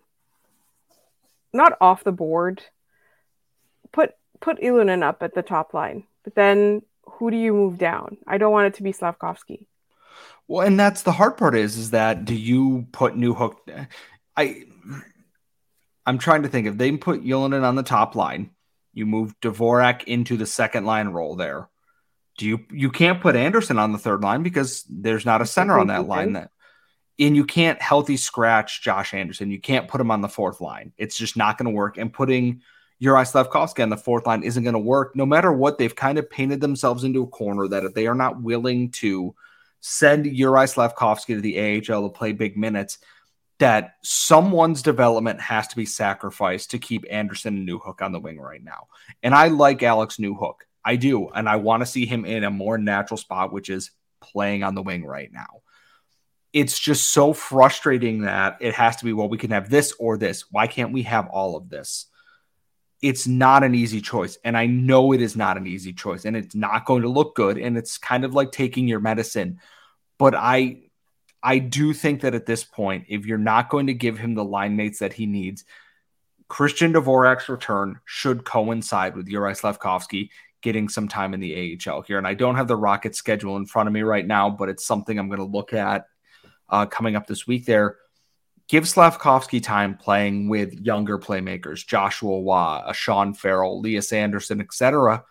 not 1.52 1.78
off 1.82 2.04
the 2.04 2.12
board. 2.12 2.62
Put 3.92 4.14
put 4.40 4.60
Ylönen 4.62 5.04
up 5.04 5.24
at 5.24 5.34
the 5.34 5.42
top 5.42 5.74
line, 5.74 6.04
but 6.24 6.36
then 6.36 6.82
who 7.04 7.32
do 7.32 7.38
you 7.38 7.54
move 7.54 7.78
down? 7.78 8.18
I 8.28 8.38
don't 8.38 8.52
want 8.52 8.68
it 8.68 8.76
to 8.76 8.84
be 8.84 8.94
Slafkovsky. 8.94 9.66
Well, 10.48 10.66
and 10.66 10.80
that's 10.80 11.04
the 11.04 11.12
hard 11.12 11.38
part 11.38 11.56
is 11.56 11.78
is 11.78 11.92
that 11.92 12.26
do 12.26 12.36
you 12.36 12.88
put 12.92 13.16
Newhook? 13.16 13.58
I 14.36 14.64
I'm 16.06 16.18
trying 16.18 16.44
to 16.44 16.50
think 16.50 16.68
if 16.68 16.78
they 16.78 16.92
put 16.98 17.24
Ylönen 17.24 17.64
on 17.64 17.76
the 17.76 17.84
top 17.84 18.16
line, 18.16 18.52
you 18.94 19.06
move 19.06 19.40
Dvorak 19.42 20.06
into 20.06 20.38
the 20.38 20.46
second 20.46 20.86
line 20.86 21.10
role 21.10 21.36
there. 21.36 21.70
Do 22.38 22.48
you 22.48 22.66
you 22.72 22.90
can't 22.90 23.22
put 23.22 23.36
Anderson 23.36 23.78
on 23.78 23.92
the 23.92 24.00
third 24.00 24.22
line 24.22 24.44
because 24.44 24.86
there's 24.90 25.26
not 25.26 25.42
a 25.42 25.46
center 25.46 25.78
on 25.78 25.88
that 25.88 26.08
line 26.08 26.34
that 26.34 26.52
and 27.20 27.36
you 27.36 27.46
can't 27.46 27.82
healthy 27.82 28.18
scratch 28.18 28.82
Josh 28.82 29.14
Anderson. 29.14 29.52
You 29.52 29.60
can't 29.60 29.88
put 29.88 30.00
him 30.00 30.10
on 30.10 30.22
the 30.22 30.30
fourth 30.30 30.62
line. 30.62 30.94
It's 30.98 31.18
just 31.18 31.36
not 31.36 31.58
going 31.58 31.66
to 31.66 31.76
work. 31.76 31.98
And 31.98 32.14
putting 32.14 32.62
Uri 33.00 33.24
Slafkovsky 33.24 33.82
on 33.82 33.90
the 33.90 33.98
fourth 33.98 34.28
line 34.28 34.44
isn't 34.44 34.64
going 34.64 34.74
to 34.74 34.80
work. 34.80 35.16
No 35.16 35.26
matter 35.26 35.52
what, 35.52 35.78
they've 35.78 35.96
kind 35.96 36.18
of 36.18 36.30
painted 36.30 36.60
themselves 36.60 37.04
into 37.04 37.24
a 37.24 37.28
corner 37.28 37.68
that 37.68 37.86
if 37.86 37.94
they 37.94 38.08
are 38.08 38.16
not 38.16 38.42
willing 38.42 38.92
to 38.92 39.34
send 39.80 40.26
Uri 40.26 40.66
Slafkovsky 40.68 41.36
to 41.36 41.42
the 41.42 41.60
AHL 41.60 42.10
to 42.10 42.14
play 42.14 42.34
big 42.34 42.58
minutes, 42.58 43.00
that 43.60 43.96
someone's 44.04 44.82
development 44.82 45.40
has 45.40 45.68
to 45.68 45.76
be 45.76 45.86
sacrificed 45.86 46.72
to 46.72 46.80
keep 46.80 47.06
Anderson 47.10 47.58
and 47.58 47.68
Newhook 47.68 48.02
on 48.02 48.12
the 48.12 48.20
wing 48.20 48.40
right 48.40 48.64
now. 48.64 48.88
And 49.24 49.34
I 49.34 49.48
like 49.48 49.82
Alex 49.82 50.18
Newhook. 50.18 50.62
I 50.84 50.96
do. 50.96 51.30
And 51.30 51.48
I 51.48 51.58
want 51.58 51.82
to 51.82 51.86
see 51.86 52.06
him 52.06 52.26
in 52.26 52.44
a 52.44 52.50
more 52.50 52.78
natural 52.78 53.18
spot, 53.18 53.54
which 53.54 53.70
is 53.70 53.92
playing 54.22 54.64
on 54.64 54.76
the 54.76 54.82
wing 54.82 55.06
right 55.06 55.32
now 55.32 55.62
it's 56.52 56.80
just 56.80 57.12
so 57.12 57.34
frustrating 57.34 58.22
that 58.22 58.58
it 58.60 58.74
has 58.74 58.96
to 58.98 59.06
be, 59.06 59.14
well, 59.14 59.30
we 59.30 59.38
can 59.38 59.52
have 59.52 59.70
this 59.70 59.94
or 60.00 60.18
this. 60.18 60.46
Why 60.52 60.68
can't 60.68 60.92
we 60.92 61.04
have 61.04 61.28
all 61.28 61.56
of 61.56 61.70
this? 61.70 62.08
It's 63.02 63.28
not 63.28 63.64
an 63.64 63.76
easy 63.76 64.02
choice. 64.02 64.38
And 64.44 64.58
I 64.58 64.66
know 64.66 65.14
it 65.14 65.22
is 65.22 65.36
not 65.36 65.58
an 65.58 65.68
easy 65.68 65.94
choice 65.94 66.26
and 66.26 66.36
it's 66.36 66.56
not 66.56 66.86
going 66.86 67.04
to 67.04 67.10
look 67.10 67.36
good. 67.36 67.58
And 67.58 67.78
it's 67.78 67.98
kind 67.98 68.26
of 68.26 68.34
like 68.34 68.52
taking 68.52 68.88
your 68.88 69.00
medicine. 69.00 69.60
But 70.18 70.36
I, 70.36 70.82
I 71.42 71.60
do 71.60 71.94
think 71.94 72.22
that 72.22 72.36
at 72.36 72.46
this 72.46 72.64
point, 72.64 73.06
if 73.08 73.26
you're 73.26 73.38
not 73.38 73.70
going 73.70 73.88
to 73.88 73.94
give 73.94 74.18
him 74.18 74.36
the 74.36 74.44
line 74.44 74.76
mates 74.76 75.00
that 75.00 75.14
he 75.14 75.26
needs, 75.26 75.64
Christian 76.50 76.94
Dvorak's 76.94 77.48
return 77.48 78.00
should 78.06 78.44
coincide 78.44 79.16
with 79.16 79.28
Uri 79.28 79.54
Slafkovsky 79.54 80.30
getting 80.62 80.90
some 80.90 81.08
time 81.08 81.34
in 81.34 81.40
the 81.40 81.80
AHL 81.88 82.02
here. 82.02 82.18
And 82.18 82.28
I 82.28 82.34
don't 82.34 82.56
have 82.56 82.68
the 82.68 82.76
Rocket 82.76 83.16
schedule 83.16 83.56
in 83.56 83.66
front 83.66 83.88
of 83.88 83.94
me 83.94 84.02
right 84.02 84.26
now, 84.26 84.50
but 84.50 84.68
it's 84.68 84.86
something 84.86 85.18
I'm 85.18 85.30
going 85.30 85.40
to 85.40 85.46
look 85.46 85.74
at 85.74 86.08
uh, 86.70 86.86
coming 86.86 87.16
up 87.16 87.28
this 87.28 87.48
week 87.48 87.66
there. 87.66 87.98
Give 88.70 88.84
Slafkovsky 88.84 89.64
time 89.64 89.98
playing 89.98 90.48
with 90.48 90.74
younger 90.74 91.18
playmakers, 91.18 91.86
Joshua 91.86 92.84
a 92.86 92.94
Sean 92.94 93.34
Farrell, 93.34 93.82
Lias 93.82 94.14
Andersson, 94.14 94.62
etc. 94.62 95.26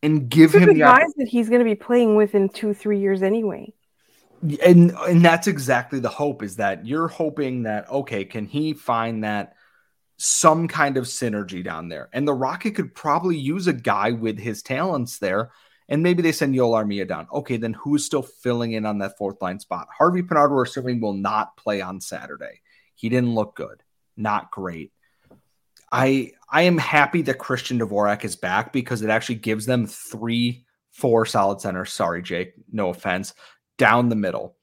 And 0.00 0.28
give 0.28 0.54
him 0.54 0.74
the 0.74 0.78
guys 0.78 1.12
that 1.16 1.26
he's 1.26 1.48
going 1.48 1.58
to 1.58 1.64
be 1.64 1.74
playing 1.74 2.14
with 2.14 2.36
in 2.36 2.50
two, 2.50 2.72
three 2.72 3.00
years 3.00 3.20
anyway. 3.20 3.72
And 4.64 4.92
and 4.92 5.24
that's 5.24 5.48
exactly 5.48 5.98
the 5.98 6.08
hope 6.08 6.44
is 6.44 6.56
that 6.56 6.86
you're 6.86 7.08
hoping 7.08 7.64
that 7.64 7.90
okay, 7.90 8.24
can 8.24 8.46
he 8.46 8.74
find 8.74 9.24
that 9.24 9.54
some 10.16 10.68
kind 10.68 10.96
of 10.96 11.06
synergy 11.06 11.64
down 11.64 11.88
there? 11.88 12.10
And 12.12 12.28
the 12.28 12.34
Rocket 12.34 12.76
could 12.76 12.94
probably 12.94 13.38
use 13.38 13.66
a 13.66 13.72
guy 13.72 14.12
with 14.12 14.38
his 14.38 14.62
talents 14.62 15.18
there 15.18 15.50
and 15.88 16.02
maybe 16.02 16.22
they 16.22 16.32
send 16.32 16.54
Joel 16.54 16.72
Armia 16.72 17.06
down. 17.06 17.26
Okay, 17.32 17.56
then 17.56 17.74
who's 17.74 18.04
still 18.04 18.22
filling 18.22 18.72
in 18.72 18.86
on 18.86 18.98
that 18.98 19.18
fourth 19.18 19.40
line 19.42 19.60
spot? 19.60 19.88
Harvey 19.96 20.22
Pinard, 20.22 20.50
we're 20.50 20.64
assuming, 20.64 21.00
will 21.00 21.12
not 21.14 21.56
play 21.56 21.80
on 21.80 22.00
Saturday. 22.00 22.60
He 22.94 23.08
didn't 23.08 23.34
look 23.34 23.56
good. 23.56 23.82
Not 24.16 24.50
great. 24.50 24.92
I 25.92 26.32
I 26.48 26.62
am 26.62 26.78
happy 26.78 27.22
that 27.22 27.38
Christian 27.38 27.78
Dvorak 27.78 28.24
is 28.24 28.36
back 28.36 28.72
because 28.72 29.02
it 29.02 29.10
actually 29.10 29.36
gives 29.36 29.66
them 29.66 29.86
three, 29.86 30.64
four 30.90 31.26
solid 31.26 31.60
centers. 31.60 31.92
Sorry, 31.92 32.22
Jake. 32.22 32.54
No 32.72 32.88
offense. 32.88 33.34
Down 33.76 34.08
the 34.08 34.16
middle. 34.16 34.56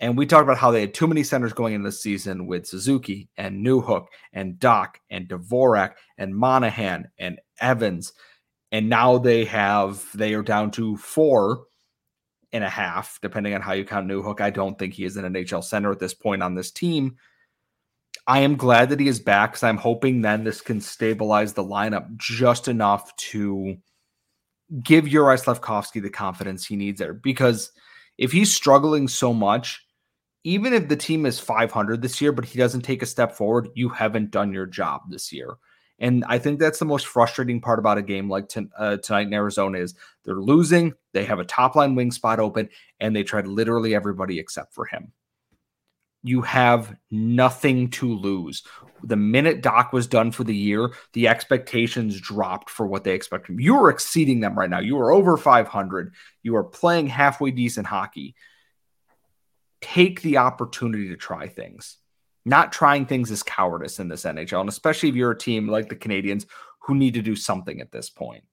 And 0.00 0.18
we 0.18 0.26
talked 0.26 0.42
about 0.42 0.58
how 0.58 0.70
they 0.70 0.80
had 0.80 0.94
too 0.94 1.06
many 1.06 1.22
centers 1.22 1.52
going 1.52 1.74
into 1.74 1.88
the 1.88 1.92
season 1.92 2.46
with 2.46 2.66
Suzuki 2.66 3.28
and 3.36 3.64
Newhook 3.64 4.06
and 4.32 4.54
Dach 4.54 4.96
and 5.10 5.28
Dvorak 5.28 5.94
and 6.18 6.34
Monahan 6.34 7.08
and 7.18 7.40
Evans 7.60 8.12
and 8.74 8.88
now 8.88 9.18
they 9.18 9.44
have 9.44 10.04
they 10.14 10.34
are 10.34 10.42
down 10.42 10.72
to 10.72 10.96
four 10.96 11.66
and 12.52 12.64
a 12.64 12.68
half, 12.68 13.20
depending 13.22 13.54
on 13.54 13.60
how 13.60 13.72
you 13.72 13.84
count 13.84 14.08
Newhook. 14.08 14.40
I 14.40 14.50
don't 14.50 14.76
think 14.76 14.94
he 14.94 15.04
is 15.04 15.16
an 15.16 15.32
NHL 15.32 15.62
center 15.62 15.92
at 15.92 16.00
this 16.00 16.12
point 16.12 16.42
on 16.42 16.56
this 16.56 16.72
team. 16.72 17.16
I 18.26 18.40
am 18.40 18.56
glad 18.56 18.88
that 18.88 18.98
he 18.98 19.06
is 19.06 19.20
back 19.20 19.52
because 19.52 19.62
I'm 19.62 19.76
hoping 19.76 20.22
then 20.22 20.42
this 20.42 20.60
can 20.60 20.80
stabilize 20.80 21.52
the 21.52 21.62
lineup 21.62 22.16
just 22.16 22.66
enough 22.66 23.14
to 23.30 23.76
give 24.82 25.06
Uri 25.06 25.36
Slafkovsky 25.36 26.02
the 26.02 26.10
confidence 26.10 26.66
he 26.66 26.74
needs 26.74 26.98
there. 26.98 27.14
Because 27.14 27.70
if 28.18 28.32
he's 28.32 28.52
struggling 28.52 29.06
so 29.06 29.32
much, 29.32 29.86
even 30.42 30.72
if 30.72 30.88
the 30.88 30.96
team 30.96 31.26
is 31.26 31.38
500 31.38 32.02
this 32.02 32.20
year, 32.20 32.32
but 32.32 32.44
he 32.44 32.58
doesn't 32.58 32.82
take 32.82 33.02
a 33.02 33.06
step 33.06 33.36
forward, 33.36 33.68
you 33.76 33.88
haven't 33.88 34.32
done 34.32 34.52
your 34.52 34.66
job 34.66 35.02
this 35.10 35.32
year. 35.32 35.58
And 35.98 36.24
I 36.26 36.38
think 36.38 36.58
that's 36.58 36.78
the 36.78 36.84
most 36.84 37.06
frustrating 37.06 37.60
part 37.60 37.78
about 37.78 37.98
a 37.98 38.02
game 38.02 38.28
like 38.28 38.50
uh, 38.76 38.96
tonight 38.96 39.28
in 39.28 39.34
Arizona 39.34 39.78
is 39.78 39.94
they're 40.24 40.40
losing, 40.40 40.94
they 41.12 41.24
have 41.24 41.38
a 41.38 41.44
top 41.44 41.76
line 41.76 41.94
wing 41.94 42.10
spot 42.10 42.40
open, 42.40 42.68
and 42.98 43.14
they 43.14 43.22
tried 43.22 43.46
literally 43.46 43.94
everybody 43.94 44.38
except 44.38 44.74
for 44.74 44.86
him. 44.86 45.12
You 46.22 46.42
have 46.42 46.96
nothing 47.10 47.90
to 47.90 48.12
lose. 48.12 48.62
The 49.04 49.16
minute 49.16 49.62
Dach 49.62 49.92
was 49.92 50.06
done 50.06 50.32
for 50.32 50.42
the 50.42 50.56
year, 50.56 50.92
the 51.12 51.28
expectations 51.28 52.20
dropped 52.20 52.70
for 52.70 52.86
what 52.86 53.04
they 53.04 53.14
expect 53.14 53.46
from 53.46 53.60
you. 53.60 53.66
You 53.66 53.84
are 53.84 53.90
exceeding 53.90 54.40
them 54.40 54.58
right 54.58 54.70
now. 54.70 54.80
You 54.80 54.98
are 54.98 55.12
over 55.12 55.36
500. 55.36 56.14
You 56.42 56.56
are 56.56 56.64
playing 56.64 57.08
halfway 57.08 57.50
decent 57.50 57.86
hockey. 57.86 58.34
Take 59.82 60.22
the 60.22 60.38
opportunity 60.38 61.08
to 61.10 61.16
try 61.16 61.46
things 61.46 61.98
not 62.44 62.72
trying 62.72 63.06
things 63.06 63.30
is 63.30 63.42
cowardice 63.42 63.98
in 64.00 64.08
this 64.08 64.24
NHL, 64.24 64.60
and 64.60 64.68
especially 64.68 65.08
if 65.08 65.16
you're 65.16 65.30
a 65.30 65.38
team 65.38 65.68
like 65.68 65.88
the 65.88 65.96
Canadiens 65.96 66.46
who 66.80 66.94
need 66.94 67.14
to 67.14 67.22
do 67.22 67.34
something 67.34 67.80
at 67.80 67.92
this 67.92 68.10
point. 68.10 68.44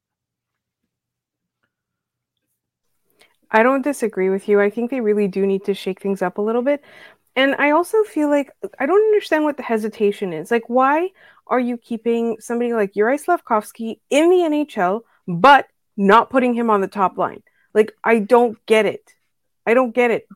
I 3.51 3.63
don't 3.63 3.81
disagree 3.81 4.29
with 4.29 4.47
you. 4.47 4.61
I 4.61 4.69
think 4.69 4.89
they 4.89 5.01
really 5.01 5.27
do 5.27 5.45
need 5.45 5.65
to 5.65 5.73
shake 5.73 6.01
things 6.01 6.21
up 6.21 6.37
a 6.37 6.41
little 6.41 6.61
bit. 6.61 6.81
And 7.35 7.55
I 7.55 7.71
also 7.71 8.03
feel 8.03 8.29
like 8.29 8.51
I 8.79 8.85
don't 8.85 9.03
understand 9.03 9.43
what 9.43 9.57
the 9.57 9.63
hesitation 9.63 10.33
is. 10.33 10.51
Like, 10.51 10.69
why 10.69 11.09
are 11.47 11.59
you 11.59 11.77
keeping 11.77 12.37
somebody 12.39 12.73
like 12.73 12.95
Uri 12.95 13.17
Slafkovsky 13.17 13.99
in 14.09 14.29
the 14.29 14.37
NHL, 14.37 15.01
but 15.27 15.67
not 15.97 16.29
putting 16.29 16.53
him 16.53 16.69
on 16.69 16.81
the 16.81 16.87
top 16.87 17.17
line? 17.17 17.43
Like, 17.73 17.93
I 18.03 18.19
don't 18.19 18.57
get 18.65 18.85
it. 18.85 19.13
I 19.65 19.73
don't 19.73 19.93
get 19.93 20.11
it. 20.11 20.27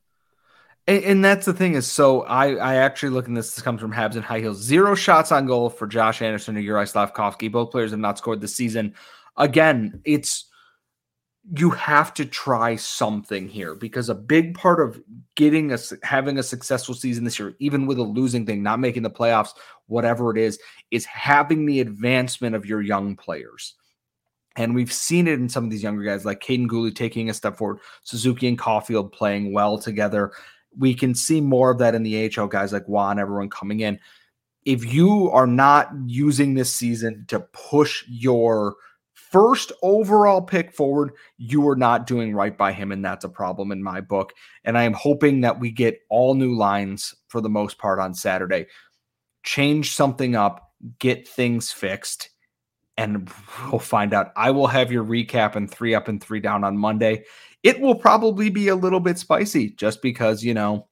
And, 0.87 1.03
and, 1.03 1.25
that's 1.25 1.45
the 1.45 1.53
thing 1.53 1.73
is, 1.73 1.87
so 1.87 2.21
I, 2.23 2.55
I 2.55 2.75
actually 2.75 3.09
look 3.09 3.27
in 3.27 3.33
this. 3.33 3.55
This 3.55 3.63
comes 3.63 3.81
from 3.81 3.91
Habs 3.91 4.15
and 4.15 4.23
High 4.23 4.39
Heels. 4.39 4.61
Zero 4.61 4.93
shots 4.93 5.31
on 5.31 5.47
goal 5.47 5.69
for 5.69 5.87
Josh 5.87 6.21
Anderson 6.21 6.57
or 6.57 6.59
Uri 6.59 6.85
Slafkovsky. 6.85 7.51
Both 7.51 7.71
players 7.71 7.91
have 7.91 7.99
not 7.99 8.19
scored 8.19 8.41
this 8.41 8.55
season. 8.55 8.93
Again, 9.35 9.99
it's 10.05 10.45
you 11.53 11.69
have 11.71 12.13
to 12.15 12.25
try 12.25 12.75
something 12.75 13.47
here 13.47 13.75
because 13.75 14.09
a 14.09 14.15
big 14.15 14.55
part 14.55 14.79
of 14.79 14.99
getting 15.35 15.71
us 15.71 15.93
having 16.01 16.39
a 16.39 16.43
successful 16.43 16.95
season 16.95 17.23
this 17.23 17.37
year, 17.37 17.55
even 17.59 17.85
with 17.85 17.99
a 17.99 18.03
losing 18.03 18.45
thing, 18.45 18.63
not 18.63 18.79
making 18.79 19.03
the 19.03 19.11
playoffs, 19.11 19.51
whatever 19.87 20.31
it 20.31 20.37
is, 20.37 20.59
is 20.89 21.05
having 21.05 21.65
the 21.65 21.81
advancement 21.81 22.55
of 22.55 22.65
your 22.65 22.81
young 22.81 23.15
players. 23.15 23.75
And 24.55 24.73
we've 24.73 24.93
seen 24.93 25.27
it 25.27 25.33
in 25.33 25.49
some 25.49 25.65
of 25.65 25.69
these 25.69 25.83
younger 25.83 26.03
guys 26.03 26.25
like 26.25 26.39
Kaiden 26.39 26.67
Guhle 26.67 26.95
taking 26.95 27.29
a 27.29 27.33
step 27.33 27.57
forward, 27.57 27.79
Suzuki 28.03 28.47
and 28.47 28.57
Caufield 28.57 29.11
playing 29.11 29.51
well 29.51 29.77
together 29.77 30.31
we 30.77 30.93
can 30.93 31.15
see 31.15 31.41
more 31.41 31.71
of 31.71 31.79
that 31.79 31.95
in 31.95 32.03
the 32.03 32.31
AHL 32.37 32.47
guys 32.47 32.73
like 32.73 32.87
Juan, 32.87 33.19
everyone 33.19 33.49
coming 33.49 33.79
in. 33.79 33.99
If 34.65 34.91
you 34.91 35.29
are 35.31 35.47
not 35.47 35.91
using 36.05 36.53
this 36.53 36.73
season 36.73 37.25
to 37.27 37.39
push 37.39 38.03
your 38.07 38.75
first 39.13 39.71
overall 39.81 40.41
pick 40.41 40.73
forward, 40.73 41.11
you 41.37 41.67
are 41.67 41.75
not 41.75 42.07
doing 42.07 42.33
right 42.33 42.57
by 42.57 42.71
him. 42.71 42.91
And 42.91 43.03
that's 43.03 43.25
a 43.25 43.29
problem 43.29 43.71
in 43.71 43.83
my 43.83 44.01
book. 44.01 44.33
And 44.63 44.77
I 44.77 44.83
am 44.83 44.93
hoping 44.93 45.41
that 45.41 45.59
we 45.59 45.71
get 45.71 45.99
all 46.09 46.35
new 46.35 46.55
lines 46.55 47.13
for 47.27 47.41
the 47.41 47.49
most 47.49 47.77
part 47.77 47.99
on 47.99 48.13
Saturday. 48.13 48.67
Change 49.43 49.93
something 49.93 50.35
up, 50.35 50.71
get 50.99 51.27
things 51.27 51.71
fixed, 51.71 52.29
and 52.97 53.29
we'll 53.71 53.79
find 53.79 54.13
out. 54.13 54.31
I 54.35 54.51
will 54.51 54.67
have 54.67 54.91
your 54.91 55.03
recap 55.03 55.55
and 55.55 55.69
three 55.69 55.93
up 55.93 56.07
and 56.07 56.21
three 56.21 56.39
down 56.39 56.63
on 56.63 56.77
Monday. 56.77 57.25
It 57.63 57.79
will 57.79 57.95
probably 57.95 58.49
be 58.49 58.67
a 58.67 58.75
little 58.75 58.99
bit 58.99 59.17
spicy 59.17 59.71
just 59.71 60.01
because, 60.01 60.43
you 60.43 60.53
know, 60.53 60.87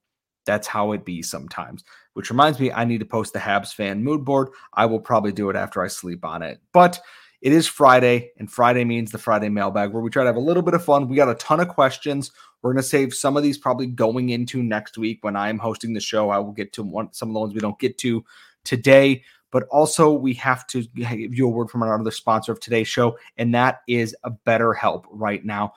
that's 0.45 0.67
how 0.67 0.91
it 0.91 1.05
be 1.05 1.21
sometimes. 1.21 1.83
Which 2.13 2.29
reminds 2.29 2.59
me, 2.59 2.71
I 2.71 2.85
need 2.85 2.99
to 2.99 3.05
post 3.05 3.33
the 3.33 3.39
Habs 3.39 3.73
fan 3.73 4.03
mood 4.03 4.25
board. 4.25 4.49
I 4.73 4.85
will 4.85 4.99
probably 4.99 5.31
do 5.31 5.49
it 5.49 5.55
after 5.55 5.83
I 5.83 5.87
sleep 5.87 6.25
on 6.25 6.43
it. 6.43 6.59
But 6.73 6.99
it 7.41 7.51
is 7.51 7.67
Friday, 7.67 8.31
and 8.37 8.49
Friday 8.49 8.85
means 8.85 9.11
the 9.11 9.17
Friday 9.17 9.49
mailbag 9.49 9.91
where 9.91 10.01
we 10.01 10.09
try 10.09 10.23
to 10.23 10.29
have 10.29 10.37
a 10.37 10.39
little 10.39 10.63
bit 10.63 10.73
of 10.73 10.85
fun. 10.85 11.09
We 11.09 11.17
got 11.17 11.29
a 11.29 11.35
ton 11.35 11.59
of 11.59 11.67
questions. 11.67 12.31
We're 12.61 12.71
going 12.71 12.81
to 12.81 12.87
save 12.87 13.13
some 13.13 13.35
of 13.35 13.43
these 13.43 13.57
probably 13.57 13.87
going 13.87 14.29
into 14.29 14.63
next 14.63 14.97
week 14.97 15.19
when 15.23 15.35
I 15.35 15.49
am 15.49 15.59
hosting 15.59 15.93
the 15.93 15.99
show. 15.99 16.29
I 16.29 16.37
will 16.37 16.53
get 16.53 16.71
to 16.73 16.83
one, 16.83 17.11
some 17.11 17.29
of 17.29 17.33
the 17.33 17.39
ones 17.41 17.53
we 17.53 17.59
don't 17.59 17.79
get 17.79 17.97
to 17.99 18.23
today, 18.63 19.23
but 19.53 19.63
also 19.71 20.11
we 20.11 20.33
have 20.33 20.67
to 20.67 20.83
give 20.95 21.33
you 21.33 21.47
a 21.47 21.49
word 21.49 21.69
from 21.69 21.83
another 21.83 22.11
sponsor 22.11 22.51
of 22.51 22.59
today's 22.59 22.89
show, 22.89 23.17
and 23.37 23.55
that 23.55 23.79
is 23.87 24.13
a 24.25 24.31
BetterHelp 24.31 25.05
right 25.09 25.45
now 25.45 25.71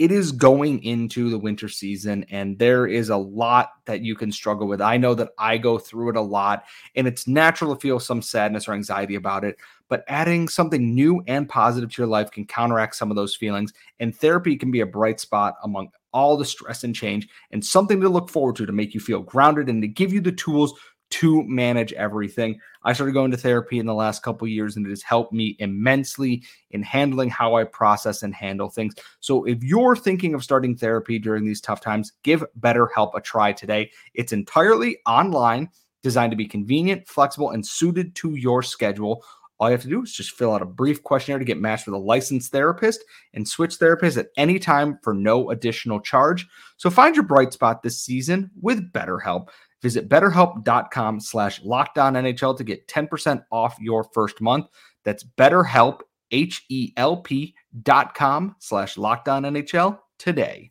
it 0.00 0.10
is 0.10 0.32
going 0.32 0.82
into 0.82 1.28
the 1.28 1.38
winter 1.38 1.68
season 1.68 2.24
and 2.30 2.58
there 2.58 2.86
is 2.86 3.10
a 3.10 3.16
lot 3.18 3.72
that 3.84 4.00
you 4.00 4.14
can 4.14 4.32
struggle 4.32 4.66
with. 4.66 4.80
I 4.80 4.96
know 4.96 5.12
that 5.12 5.28
I 5.36 5.58
go 5.58 5.76
through 5.78 6.08
it 6.08 6.16
a 6.16 6.22
lot 6.22 6.64
and 6.96 7.06
it's 7.06 7.28
natural 7.28 7.74
to 7.74 7.80
feel 7.82 8.00
some 8.00 8.22
sadness 8.22 8.66
or 8.66 8.72
anxiety 8.72 9.16
about 9.16 9.44
it, 9.44 9.58
but 9.90 10.02
adding 10.08 10.48
something 10.48 10.94
new 10.94 11.22
and 11.26 11.46
positive 11.46 11.92
to 11.92 12.00
your 12.00 12.08
life 12.08 12.30
can 12.30 12.46
counteract 12.46 12.96
some 12.96 13.10
of 13.10 13.16
those 13.16 13.36
feelings. 13.36 13.74
And 13.98 14.16
therapy 14.16 14.56
can 14.56 14.70
be 14.70 14.80
a 14.80 14.86
bright 14.86 15.20
spot 15.20 15.56
among 15.64 15.90
all 16.14 16.38
the 16.38 16.46
stress 16.46 16.82
and 16.82 16.96
change 16.96 17.28
and 17.50 17.62
something 17.62 18.00
to 18.00 18.08
look 18.08 18.30
forward 18.30 18.56
to 18.56 18.64
to 18.64 18.72
make 18.72 18.94
you 18.94 19.00
feel 19.00 19.20
grounded 19.20 19.68
and 19.68 19.82
to 19.82 19.88
give 19.88 20.14
you 20.14 20.22
the 20.22 20.32
tools 20.32 20.72
to 21.10 21.42
manage 21.42 21.92
everything. 21.94 22.58
I 22.84 22.92
started 22.92 23.12
going 23.12 23.30
to 23.32 23.36
therapy 23.36 23.78
in 23.78 23.86
the 23.86 23.94
last 23.94 24.22
couple 24.22 24.46
years 24.46 24.76
and 24.76 24.86
it 24.86 24.90
has 24.90 25.02
helped 25.02 25.32
me 25.32 25.56
immensely 25.58 26.42
in 26.70 26.82
handling 26.82 27.28
how 27.30 27.56
I 27.56 27.64
process 27.64 28.22
and 28.22 28.34
handle 28.34 28.70
things. 28.70 28.94
So 29.18 29.44
if 29.44 29.62
you're 29.62 29.96
thinking 29.96 30.34
of 30.34 30.44
starting 30.44 30.76
therapy 30.76 31.18
during 31.18 31.44
these 31.44 31.60
tough 31.60 31.80
times, 31.80 32.12
give 32.22 32.44
BetterHelp 32.60 33.10
a 33.14 33.20
try 33.20 33.52
today. 33.52 33.90
It's 34.14 34.32
entirely 34.32 34.98
online, 35.06 35.68
designed 36.02 36.30
to 36.30 36.36
be 36.36 36.46
convenient, 36.46 37.06
flexible, 37.08 37.50
and 37.50 37.66
suited 37.66 38.14
to 38.16 38.36
your 38.36 38.62
schedule. 38.62 39.24
All 39.58 39.68
you 39.68 39.72
have 39.72 39.82
to 39.82 39.88
do 39.88 40.02
is 40.02 40.12
just 40.12 40.30
fill 40.30 40.54
out 40.54 40.62
a 40.62 40.66
brief 40.66 41.02
questionnaire 41.02 41.38
to 41.38 41.44
get 41.44 41.60
matched 41.60 41.86
with 41.86 41.94
a 41.94 41.98
licensed 41.98 42.50
therapist 42.50 43.04
and 43.34 43.46
switch 43.46 43.78
therapists 43.78 44.16
at 44.16 44.28
any 44.38 44.58
time 44.58 44.98
for 45.02 45.12
no 45.12 45.50
additional 45.50 46.00
charge. 46.00 46.46
So 46.78 46.88
find 46.88 47.14
your 47.14 47.26
bright 47.26 47.52
spot 47.52 47.82
this 47.82 48.00
season 48.00 48.50
with 48.62 48.90
BetterHelp. 48.92 49.48
Visit 49.82 50.08
betterhelp.com 50.08 51.20
slash 51.20 51.62
NHL 51.62 52.56
to 52.56 52.64
get 52.64 52.86
10% 52.86 53.44
off 53.50 53.76
your 53.80 54.04
first 54.04 54.40
month. 54.40 54.66
That's 55.04 55.24
betterhelp, 55.24 56.00
H-E-L-P 56.30 57.54
dot 57.82 58.14
com 58.14 58.56
slash 58.58 58.96
NHL 58.96 59.98
today. 60.18 60.70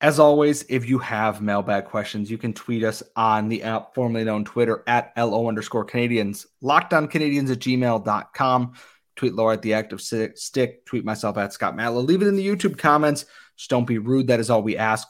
As 0.00 0.20
always, 0.20 0.64
if 0.68 0.88
you 0.88 0.98
have 0.98 1.42
mailbag 1.42 1.86
questions, 1.86 2.30
you 2.30 2.38
can 2.38 2.52
tweet 2.52 2.84
us 2.84 3.02
on 3.16 3.48
the 3.48 3.64
app 3.64 3.94
formerly 3.94 4.24
known 4.24 4.44
Twitter 4.44 4.84
at 4.86 5.12
LO 5.16 5.48
underscore 5.48 5.84
Canadiens, 5.84 6.46
lockdowncanadians 6.62 7.50
at 7.50 7.58
gmail.com. 7.58 8.72
Tweet 9.16 9.34
Laura 9.34 9.54
at 9.54 9.62
the 9.62 9.74
active 9.74 10.00
stick, 10.00 10.86
tweet 10.86 11.04
myself 11.04 11.36
at 11.36 11.52
Scott 11.52 11.76
Matla. 11.76 12.06
Leave 12.06 12.22
it 12.22 12.28
in 12.28 12.36
the 12.36 12.46
YouTube 12.46 12.78
comments. 12.78 13.26
Just 13.56 13.70
don't 13.70 13.86
be 13.86 13.98
rude. 13.98 14.28
That 14.28 14.38
is 14.38 14.50
all 14.50 14.62
we 14.62 14.76
ask. 14.76 15.08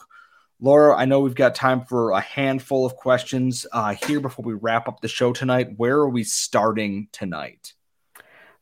Laura, 0.61 0.97
I 0.97 1.05
know 1.05 1.21
we've 1.21 1.37
got 1.37 1.55
time 1.55 1.85
for 1.85 2.11
a 2.11 2.21
handful 2.21 2.85
of 2.85 2.97
questions 2.97 3.65
uh, 3.73 3.95
here 3.95 4.19
before 4.19 4.45
we 4.45 4.55
wrap 4.55 4.89
up 4.89 5.01
the 5.01 5.09
show 5.09 5.33
tonight. 5.33 5.69
Where 5.77 5.99
are 5.99 6.09
we 6.09 6.25
starting 6.25 7.09
tonight? 7.13 7.75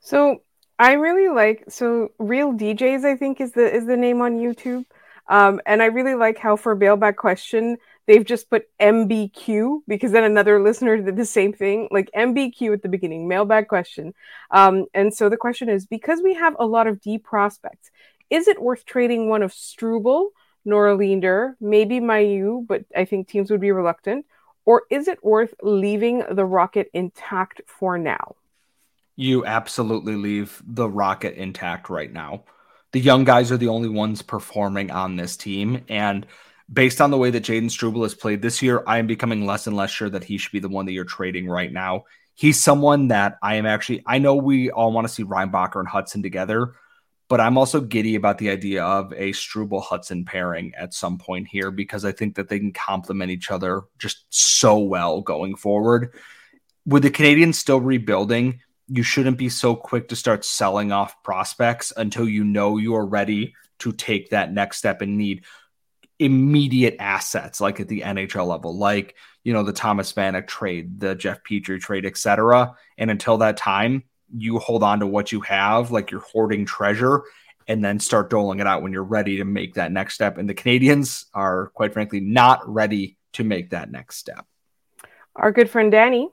So 0.01 0.43
I 0.79 0.93
really 0.93 1.35
like 1.35 1.65
so 1.69 2.11
Real 2.19 2.53
DJs. 2.53 3.05
I 3.05 3.17
think 3.17 3.41
is 3.41 3.53
the 3.53 3.75
is 3.75 3.87
the 3.87 3.97
name 3.97 4.21
on 4.21 4.37
YouTube, 4.39 4.85
um, 5.29 5.59
and 5.65 5.83
I 5.83 5.87
really 5.87 6.15
like 6.15 6.37
how 6.37 6.57
for 6.57 6.77
bailback 6.77 7.17
question 7.17 7.79
they've 8.07 8.25
just 8.25 8.51
put 8.51 8.67
MBQ 8.79 9.81
because 9.89 10.13
then 10.13 10.25
another 10.25 10.63
listener 10.63 10.99
did 10.99 11.17
the 11.17 11.25
same 11.25 11.55
thing, 11.55 11.89
like 11.91 12.11
MBQ 12.15 12.75
at 12.75 12.83
the 12.83 12.89
beginning, 12.91 13.27
mailbag 13.27 13.69
question. 13.69 14.13
Um, 14.51 14.85
and 14.95 15.13
so 15.13 15.29
the 15.29 15.37
question 15.37 15.69
is 15.69 15.87
because 15.87 16.21
we 16.23 16.35
have 16.35 16.55
a 16.59 16.67
lot 16.67 16.87
of 16.87 17.01
D 17.01 17.17
prospects, 17.19 17.91
is 18.29 18.49
it 18.49 18.61
worth 18.61 18.85
trading 18.85 19.29
one 19.31 19.43
of 19.43 19.53
Struble? 19.53 20.33
Norlinder, 20.67 21.55
maybe 21.61 22.01
Mailloux, 22.01 22.67
but 22.67 22.85
I 22.95 23.05
think 23.05 23.29
teams 23.29 23.51
would 23.51 23.61
be 23.61 23.73
reluctant? 23.73 24.27
Or 24.65 24.83
is 24.91 25.07
it 25.09 25.25
worth 25.25 25.55
leaving 25.63 26.25
the 26.31 26.45
Rocket 26.45 26.91
intact 26.93 27.63
for 27.67 27.97
now? 27.97 28.35
You 29.15 29.47
absolutely 29.47 30.17
leave 30.17 30.61
the 30.67 30.89
Rocket 30.89 31.37
intact 31.37 31.89
right 31.89 32.13
now. 32.13 32.45
The 32.93 33.01
young 33.01 33.25
guys 33.25 33.53
are 33.53 33.57
the 33.57 33.69
only 33.69 33.89
ones 33.89 34.23
performing 34.23 34.91
on 34.91 35.17
this 35.17 35.37
team. 35.37 35.85
And 35.89 36.27
based 36.73 37.01
on 37.01 37.11
the 37.11 37.17
way 37.17 37.31
that 37.31 37.45
Jaden 37.45 37.71
Struble 37.71 38.03
has 38.03 38.15
played 38.15 38.43
this 38.43 38.61
year, 38.61 38.83
I 38.87 38.99
am 38.99 39.07
becoming 39.07 39.47
less 39.47 39.67
and 39.67 39.77
less 39.77 39.91
sure 39.91 40.11
that 40.11 40.25
he 40.25 40.37
should 40.37 40.53
be 40.53 40.59
the 40.59 40.69
one 40.69 40.87
that 40.87 40.93
you're 40.93 41.05
trading 41.05 41.47
right 41.47 41.73
now. 41.73 42.05
He's 42.35 42.63
someone 42.63 43.09
that 43.09 43.39
I 43.43 43.55
am 43.55 43.67
actually, 43.67 44.03
I 44.07 44.19
know 44.19 44.35
we 44.35 44.71
all 44.71 44.93
want 44.93 45.07
to 45.07 45.13
see 45.13 45.25
Reinbacher 45.25 45.81
and 45.81 45.89
Hutson 45.89 46.23
together, 46.23 46.75
but 47.29 47.41
I'm 47.41 47.59
also 47.59 47.81
giddy 47.81 48.15
about 48.15 48.39
the 48.39 48.51
idea 48.51 48.85
of 48.85 49.13
a 49.13 49.33
Struble 49.33 49.83
Hutson 49.83 50.25
pairing 50.25 50.73
at 50.77 50.95
some 50.95 51.19
point 51.19 51.49
here 51.49 51.71
because 51.71 52.05
I 52.05 52.13
think 52.13 52.37
that 52.37 52.49
they 52.49 52.59
can 52.59 52.73
complement 52.73 53.31
each 53.31 53.51
other 53.51 53.83
just 53.99 54.27
so 54.31 54.79
well 54.79 55.21
going 55.23 55.57
forward. 55.57 56.15
With 56.85 57.03
the 57.03 57.11
Canadiens 57.11 57.57
still 57.57 57.81
rebuilding, 57.81 58.61
you 58.89 59.03
shouldn't 59.03 59.39
be 59.39 59.49
so 59.49 59.75
quick 59.75 60.09
to 60.09 60.17
start 60.17 60.45
selling 60.45 60.93
off 60.93 61.21
prospects 61.25 61.93
until 61.97 62.29
you 62.29 62.45
know 62.45 62.77
you 62.77 62.95
are 62.95 63.07
ready 63.07 63.55
to 63.81 63.93
take 63.93 64.31
that 64.31 64.53
next 64.53 64.79
step 64.79 65.03
and 65.03 65.19
need 65.19 65.45
immediate 66.19 66.97
assets 66.99 67.61
like 67.61 67.81
at 67.81 67.89
the 67.89 68.03
NHL 68.03 68.47
level, 68.47 68.77
like 68.77 69.17
you 69.43 69.53
know 69.53 69.65
the 69.65 69.73
Thomas 69.73 70.13
Vanek 70.13 70.47
trade, 70.47 71.01
the 71.01 71.15
Jeff 71.15 71.41
Petry 71.43 71.81
trade, 71.81 72.07
etc. 72.07 72.75
And 72.97 73.11
until 73.11 73.39
that 73.39 73.57
time, 73.57 74.05
you 74.35 74.59
hold 74.59 74.83
on 74.83 75.01
to 75.01 75.07
what 75.07 75.33
you 75.33 75.41
have, 75.41 75.91
like 75.91 76.11
you're 76.11 76.21
hoarding 76.21 76.65
treasure, 76.65 77.23
and 77.69 77.85
then 77.85 77.99
start 77.99 78.31
doling 78.31 78.61
it 78.61 78.67
out 78.67 78.83
when 78.83 78.93
you're 78.93 79.05
ready 79.05 79.39
to 79.39 79.45
make 79.45 79.75
that 79.75 79.93
next 79.93 80.15
step. 80.15 80.39
And 80.39 80.49
the 80.49 80.55
Canadiens 80.55 81.27
are, 81.35 81.69
quite 81.75 81.93
frankly, 81.93 82.21
not 82.21 82.61
ready 82.67 83.17
to 83.35 83.45
make 83.45 83.71
that 83.71 83.91
next 83.91 84.17
step. 84.17 84.47
Our 85.35 85.53
good 85.53 85.69
friend 85.69 85.93
Danny 85.93 86.31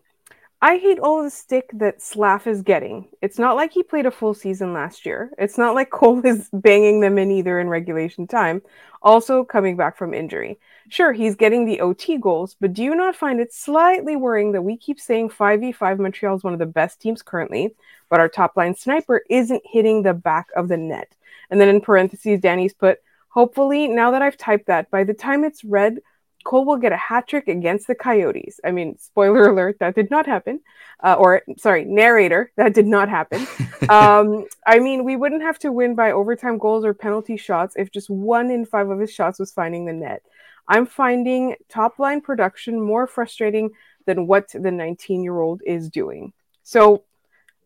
I 0.64 0.78
hate 0.78 0.98
all 1.00 1.22
the 1.22 1.30
stick 1.30 1.70
that 1.74 2.02
Slav 2.02 2.48
is 2.48 2.62
getting. 2.62 3.10
It's 3.22 3.38
not 3.38 3.58
like 3.58 3.74
he 3.74 3.84
played 3.84 4.06
a 4.06 4.12
full 4.12 4.34
season 4.34 4.72
last 4.72 5.06
year. 5.06 5.30
It's 5.38 5.58
not 5.58 5.76
like 5.76 5.90
Cole 5.90 6.26
is 6.26 6.50
banging 6.54 7.02
them 7.02 7.18
in 7.18 7.32
either 7.32 7.60
in 7.60 7.68
regulation 7.68 8.28
time, 8.28 8.62
also 9.02 9.44
coming 9.44 9.76
back 9.76 9.98
from 9.98 10.14
injury. 10.14 10.58
Sure, 10.90 11.14
he's 11.14 11.36
getting 11.36 11.66
the 11.66 11.82
OT 11.82 12.18
goals, 12.18 12.56
but 12.60 12.74
do 12.74 12.84
you 12.84 12.96
not 12.96 13.16
find 13.16 13.40
it 13.40 13.54
slightly 13.54 14.16
worrying 14.16 14.52
that 14.52 14.62
we 14.62 14.78
keep 14.78 15.00
saying 15.00 15.30
5v5 15.30 16.00
Montreal 16.00 16.36
is 16.36 16.44
one 16.44 16.54
of 16.54 16.60
the 16.60 16.66
best 16.66 17.02
teams 17.02 17.22
currently, 17.22 17.74
but 18.10 18.20
our 18.20 18.30
top 18.30 18.58
line 18.58 18.76
sniper 18.76 19.24
isn't 19.30 19.64
hitting 19.66 20.04
the 20.04 20.14
back 20.14 20.48
of 20.56 20.68
the 20.68 20.78
net? 20.78 21.16
And 21.50 21.60
then 21.60 21.70
in 21.70 21.82
parentheses, 21.82 22.42
Danny's 22.42 22.74
put, 22.74 23.00
hopefully, 23.30 23.88
now 23.88 24.12
that 24.12 24.22
I've 24.22 24.38
typed 24.38 24.68
that, 24.68 24.92
by 24.92 25.04
the 25.04 25.14
time 25.14 25.44
it's 25.44 25.64
read, 25.64 26.00
Cole 26.44 26.66
will 26.66 26.78
get 26.78 26.92
a 26.92 26.98
hat 26.98 27.28
trick 27.28 27.48
against 27.48 27.88
the 27.88 27.96
Coyotes. 27.96 28.60
I 28.64 28.72
mean, 28.72 28.98
spoiler 28.98 29.50
alert, 29.50 29.78
that 29.80 29.96
did 29.96 30.12
not 30.12 30.26
happen. 30.26 30.60
Uh, 31.02 31.16
or, 31.18 31.42
sorry, 31.58 31.86
narrator, 31.86 32.52
that 32.58 32.74
did 32.74 32.86
not 32.86 33.10
happen. 33.10 33.48
um, 33.90 34.46
I 34.68 34.80
mean, 34.80 35.04
we 35.04 35.16
wouldn't 35.16 35.42
have 35.42 35.60
to 35.60 35.72
win 35.72 35.96
by 35.96 36.12
overtime 36.12 36.58
goals 36.58 36.86
or 36.86 36.94
penalty 36.94 37.38
shots 37.38 37.76
if 37.78 37.92
just 37.92 38.10
one 38.10 38.52
in 38.52 38.66
five 38.66 38.90
of 38.90 39.00
his 39.00 39.12
shots 39.12 39.40
was 39.40 39.52
finding 39.52 39.86
the 39.86 39.94
net. 39.94 40.24
I'm 40.68 40.86
finding 40.86 41.56
top 41.70 42.00
line 42.00 42.22
production 42.22 42.82
more 42.82 43.08
frustrating 43.08 43.72
than 44.06 44.28
what 44.28 44.50
the 44.50 44.72
19 44.72 45.24
year 45.24 45.40
old 45.40 45.62
is 45.66 45.90
doing. 45.90 46.34
So 46.64 47.04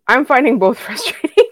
I'm 0.08 0.26
finding 0.26 0.60
both 0.60 0.80
frustrating. 0.80 1.46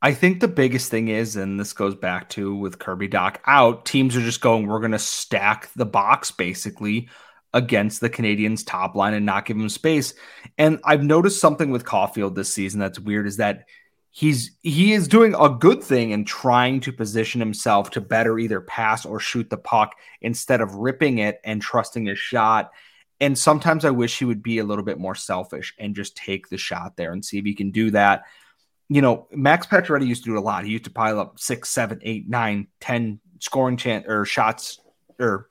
I 0.00 0.14
think 0.14 0.40
the 0.40 0.48
biggest 0.48 0.90
thing 0.90 1.08
is, 1.08 1.34
and 1.34 1.58
this 1.58 1.72
goes 1.72 1.96
back 1.96 2.28
to 2.30 2.54
with 2.54 2.78
Kirby 2.78 3.08
Dach 3.08 3.36
out, 3.46 3.84
teams 3.84 4.16
are 4.16 4.20
just 4.20 4.40
going, 4.40 4.66
we're 4.66 4.78
going 4.78 4.92
to 4.92 4.98
stack 4.98 5.72
the 5.74 5.86
box 5.86 6.30
basically 6.30 7.08
against 7.52 8.00
the 8.00 8.10
Canadiens' 8.10 8.64
top 8.64 8.94
line 8.94 9.14
and 9.14 9.26
not 9.26 9.44
give 9.44 9.58
them 9.58 9.68
space. 9.68 10.14
And 10.56 10.78
I've 10.84 11.02
noticed 11.02 11.40
something 11.40 11.70
with 11.70 11.84
Caufield 11.84 12.36
this 12.36 12.54
season 12.54 12.78
that's 12.78 13.00
weird 13.00 13.26
is 13.26 13.38
that 13.38 13.64
he's 14.18 14.52
he 14.62 14.92
is 14.92 15.06
doing 15.06 15.34
a 15.38 15.48
good 15.48 15.82
thing 15.82 16.12
and 16.12 16.26
trying 16.26 16.80
to 16.80 16.92
position 16.92 17.40
himself 17.40 17.90
to 17.90 18.00
better 18.00 18.38
either 18.38 18.60
pass 18.60 19.06
or 19.06 19.20
shoot 19.20 19.48
the 19.48 19.56
puck 19.56 19.94
instead 20.20 20.60
of 20.60 20.74
ripping 20.74 21.18
it 21.18 21.40
and 21.44 21.62
trusting 21.62 22.06
his 22.06 22.18
shot. 22.18 22.70
And 23.20 23.36
sometimes 23.36 23.84
I 23.84 23.90
wish 23.90 24.18
he 24.18 24.24
would 24.24 24.42
be 24.42 24.58
a 24.58 24.64
little 24.64 24.84
bit 24.84 24.98
more 24.98 25.14
selfish 25.14 25.74
and 25.78 25.94
just 25.94 26.16
take 26.16 26.48
the 26.48 26.58
shot 26.58 26.96
there 26.96 27.12
and 27.12 27.24
see 27.24 27.38
if 27.38 27.44
he 27.44 27.54
can 27.54 27.70
do 27.70 27.90
that 27.92 28.24
you 28.88 29.02
know, 29.02 29.28
Max 29.30 29.66
Pacioretty 29.66 30.06
used 30.06 30.24
to 30.24 30.30
do 30.30 30.38
a 30.38 30.40
lot. 30.40 30.64
He 30.64 30.70
used 30.70 30.84
to 30.84 30.90
pile 30.90 31.20
up 31.20 31.38
six, 31.38 31.68
seven, 31.68 32.00
eight, 32.02 32.28
nine, 32.28 32.68
ten 32.80 33.20
scoring 33.38 33.76
chance 33.76 34.06
or 34.08 34.24
shots 34.24 34.80
or 35.20 35.48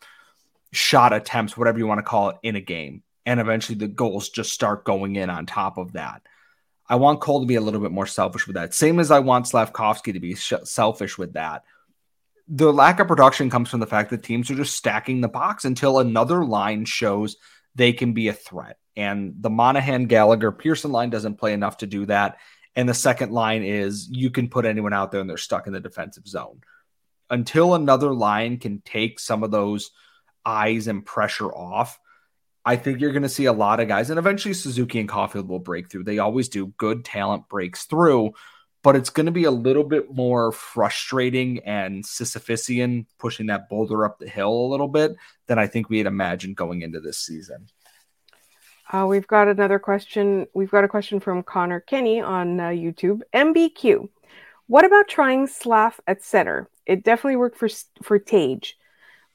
shot 0.73 1.13
attempts, 1.13 1.55
whatever 1.55 1.77
you 1.77 1.87
want 1.87 1.99
to 1.99 2.03
call 2.03 2.29
it, 2.29 2.37
in 2.41 2.55
a 2.55 2.61
game. 2.61 3.03
And 3.25 3.39
eventually 3.39 3.77
the 3.77 3.87
goals 3.87 4.29
just 4.29 4.51
start 4.51 4.85
going 4.85 5.15
in 5.15 5.29
on 5.29 5.45
top 5.45 5.77
of 5.77 5.93
that. 5.93 6.23
I 6.89 6.95
want 6.95 7.21
Cole 7.21 7.41
to 7.41 7.45
be 7.45 7.55
a 7.55 7.61
little 7.61 7.81
bit 7.81 7.91
more 7.91 8.05
selfish 8.05 8.47
with 8.47 8.55
that. 8.55 8.73
Same 8.73 8.99
as 8.99 9.11
I 9.11 9.19
want 9.19 9.45
Slafkovsky 9.45 10.13
to 10.13 10.19
be 10.19 10.35
sh- 10.35 10.53
selfish 10.63 11.17
with 11.17 11.33
that. 11.33 11.63
The 12.47 12.71
lack 12.71 12.99
of 12.99 13.07
production 13.07 13.49
comes 13.49 13.69
from 13.69 13.81
the 13.81 13.87
fact 13.87 14.09
that 14.11 14.23
teams 14.23 14.49
are 14.49 14.55
just 14.55 14.75
stacking 14.75 15.19
the 15.19 15.27
box 15.27 15.65
until 15.65 15.99
another 15.99 16.45
line 16.45 16.85
shows 16.85 17.35
they 17.75 17.91
can 17.91 18.13
be 18.13 18.29
a 18.29 18.33
threat. 18.33 18.77
And 18.95 19.35
the 19.39 19.49
Monahan 19.49 20.05
Gallagher 20.05 20.51
Pearson 20.51 20.91
line 20.91 21.09
doesn't 21.09 21.37
play 21.37 21.53
enough 21.53 21.77
to 21.77 21.87
do 21.87 22.05
that. 22.05 22.37
And 22.75 22.87
the 22.87 22.93
second 22.93 23.31
line 23.31 23.63
is 23.63 24.07
you 24.09 24.29
can 24.29 24.49
put 24.49 24.65
anyone 24.65 24.93
out 24.93 25.11
there 25.11 25.19
and 25.19 25.29
they're 25.29 25.37
stuck 25.37 25.67
in 25.67 25.73
the 25.73 25.79
defensive 25.79 26.27
zone. 26.27 26.61
Until 27.29 27.75
another 27.75 28.13
line 28.13 28.57
can 28.57 28.81
take 28.81 29.19
some 29.19 29.43
of 29.43 29.51
those 29.51 29.91
eyes 30.45 30.87
and 30.87 31.05
pressure 31.05 31.51
off, 31.51 31.99
I 32.67 32.75
think 32.75 32.99
you're 32.99 33.13
going 33.13 33.23
to 33.23 33.29
see 33.29 33.45
a 33.45 33.53
lot 33.53 33.79
of 33.79 33.87
guys, 33.87 34.09
and 34.09 34.19
eventually 34.19 34.53
Suzuki 34.53 34.99
and 34.99 35.07
Caufield 35.07 35.47
will 35.47 35.57
break 35.57 35.89
through. 35.89 36.03
They 36.03 36.19
always 36.19 36.49
do. 36.49 36.67
Good 36.77 37.05
talent 37.05 37.47
breaks 37.47 37.85
through, 37.85 38.31
but 38.83 38.97
it's 38.97 39.09
going 39.09 39.27
to 39.27 39.31
be 39.31 39.45
a 39.45 39.51
little 39.51 39.85
bit 39.85 40.13
more 40.13 40.51
frustrating 40.51 41.59
and 41.59 42.03
Sisyphusian 42.03 43.05
pushing 43.19 43.45
that 43.45 43.69
boulder 43.69 44.03
up 44.03 44.19
the 44.19 44.27
hill 44.27 44.51
a 44.51 44.67
little 44.67 44.89
bit 44.89 45.15
than 45.45 45.57
I 45.57 45.65
think 45.65 45.89
we 45.89 45.97
had 45.97 46.07
imagined 46.07 46.57
going 46.57 46.81
into 46.81 46.99
this 46.99 47.19
season. 47.19 47.67
Uh, 48.91 49.05
we've 49.07 49.27
got 49.27 49.47
another 49.47 49.79
question. 49.79 50.45
We've 50.53 50.69
got 50.69 50.83
a 50.83 50.89
question 50.89 51.21
from 51.21 51.43
Connor 51.43 51.79
Kenny 51.79 52.19
on 52.19 52.59
uh, 52.59 52.65
YouTube. 52.65 53.21
MBQ. 53.33 54.09
What 54.67 54.83
about 54.83 55.07
trying 55.07 55.47
Slav 55.47 56.01
at 56.05 56.21
center? 56.21 56.69
It 56.85 57.05
definitely 57.05 57.37
worked 57.37 57.57
for 57.57 57.69
for 58.03 58.19
Tage 58.19 58.76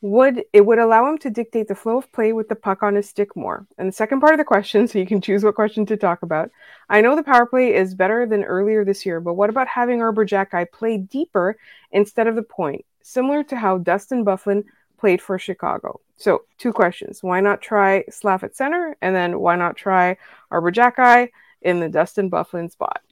would 0.03 0.45
it 0.53 0.67
would 0.67 0.81
allow 0.81 1.09
him 1.09 1.17
to 1.17 1.31
dictate 1.31 1.69
the 1.69 1.77
flow 1.77 1.99
of 1.99 2.11
play 2.11 2.33
with 2.33 2.49
the 2.49 2.57
puck 2.57 2.83
on 2.83 2.97
his 2.97 3.09
stick 3.09 3.37
more. 3.37 3.65
And 3.79 3.88
the 3.88 3.93
second 3.93 4.21
part 4.21 4.35
of 4.35 4.38
the 4.38 4.45
question, 4.45 4.87
so 4.88 4.99
you 4.99 5.07
can 5.07 5.21
choose 5.21 5.45
what 5.45 5.55
question 5.55 5.87
to 5.87 5.97
talk 5.97 6.23
about. 6.23 6.51
I 6.91 7.01
know 7.01 7.15
the 7.15 7.23
power 7.23 7.47
play 7.47 7.75
is 7.75 7.95
better 7.95 8.27
than 8.27 8.43
earlier 8.43 8.85
this 8.85 9.07
year, 9.07 9.21
but 9.21 9.35
what 9.35 9.49
about 9.49 9.69
having 9.69 10.03
Arber 10.03 10.27
Xhekaj 10.27 10.73
play 10.73 10.99
deeper 10.99 11.57
instead 11.93 12.27
of 12.27 12.35
the 12.35 12.43
point, 12.43 12.85
similar 13.03 13.45
to 13.45 13.57
how 13.57 13.79
Dustin 13.79 14.25
Byfuglien 14.25 14.65
played 14.99 15.23
for 15.23 15.38
Chicago? 15.38 16.01
So 16.17 16.43
two 16.59 16.73
questions: 16.73 17.23
Why 17.23 17.41
not 17.41 17.62
try 17.62 18.05
Slav 18.11 18.43
at 18.43 18.57
center, 18.57 18.97
and 19.01 19.15
then 19.15 19.38
why 19.38 19.55
not 19.55 19.77
try 19.77 20.17
Arber 20.51 20.73
Xhekaj 20.73 21.31
in 21.62 21.79
the 21.79 21.88
Dustin 21.88 22.29
Byfuglien 22.29 22.73
spot? 22.73 23.03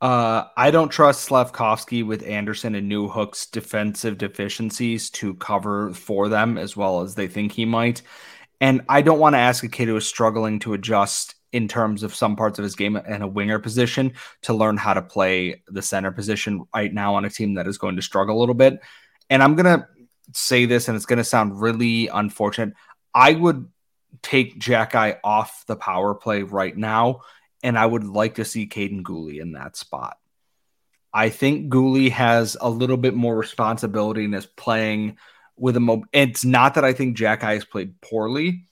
Uh, 0.00 0.44
I 0.56 0.70
don't 0.70 0.90
trust 0.90 1.28
Slafkovsky 1.28 2.04
with 2.04 2.26
Anderson 2.26 2.74
and 2.74 2.90
Newhook's 2.90 3.46
defensive 3.46 4.18
deficiencies 4.18 5.08
to 5.10 5.34
cover 5.34 5.94
for 5.94 6.28
them 6.28 6.58
as 6.58 6.76
well 6.76 7.00
as 7.00 7.14
they 7.14 7.28
think 7.28 7.52
he 7.52 7.64
might. 7.64 8.02
And 8.60 8.82
I 8.88 9.02
don't 9.02 9.18
want 9.18 9.34
to 9.34 9.38
ask 9.38 9.64
a 9.64 9.68
kid 9.68 9.88
who 9.88 9.96
is 9.96 10.06
struggling 10.06 10.58
to 10.60 10.74
adjust 10.74 11.34
in 11.52 11.68
terms 11.68 12.02
of 12.02 12.14
some 12.14 12.36
parts 12.36 12.58
of 12.58 12.62
his 12.62 12.76
game 12.76 12.96
and 12.96 13.22
a 13.22 13.28
winger 13.28 13.58
position 13.58 14.12
to 14.42 14.52
learn 14.52 14.76
how 14.76 14.92
to 14.92 15.00
play 15.00 15.62
the 15.68 15.80
center 15.80 16.12
position 16.12 16.66
right 16.74 16.92
now 16.92 17.14
on 17.14 17.24
a 17.24 17.30
team 17.30 17.54
that 17.54 17.66
is 17.66 17.78
going 17.78 17.96
to 17.96 18.02
struggle 18.02 18.36
a 18.36 18.40
little 18.40 18.54
bit. 18.54 18.80
And 19.30 19.42
I'm 19.42 19.54
going 19.54 19.80
to 19.80 19.88
say 20.34 20.66
this, 20.66 20.88
and 20.88 20.96
it's 20.96 21.06
going 21.06 21.18
to 21.18 21.24
sound 21.24 21.60
really 21.60 22.08
unfortunate. 22.08 22.74
I 23.14 23.32
would 23.32 23.68
take 24.22 24.60
Xhekaj 24.60 25.18
off 25.24 25.64
the 25.66 25.76
power 25.76 26.14
play 26.14 26.42
right 26.42 26.76
now 26.76 27.22
and 27.66 27.76
I 27.76 27.84
would 27.84 28.04
like 28.04 28.36
to 28.36 28.44
see 28.44 28.68
Kaiden 28.68 29.02
Guhle 29.02 29.40
in 29.40 29.52
that 29.52 29.74
spot. 29.74 30.18
I 31.12 31.30
think 31.30 31.68
Guhle 31.68 32.12
has 32.12 32.56
a 32.60 32.70
little 32.70 32.96
bit 32.96 33.12
more 33.12 33.36
responsibility 33.36 34.24
and 34.24 34.36
is 34.36 34.46
playing 34.46 35.18
with 35.56 35.76
a 35.76 35.80
mo- 35.80 36.04
it's 36.12 36.44
not 36.44 36.74
that 36.74 36.84
I 36.84 36.92
think 36.92 37.16
Xhekaj 37.16 37.40
has 37.40 37.64
played 37.64 38.00
poorly. 38.00 38.66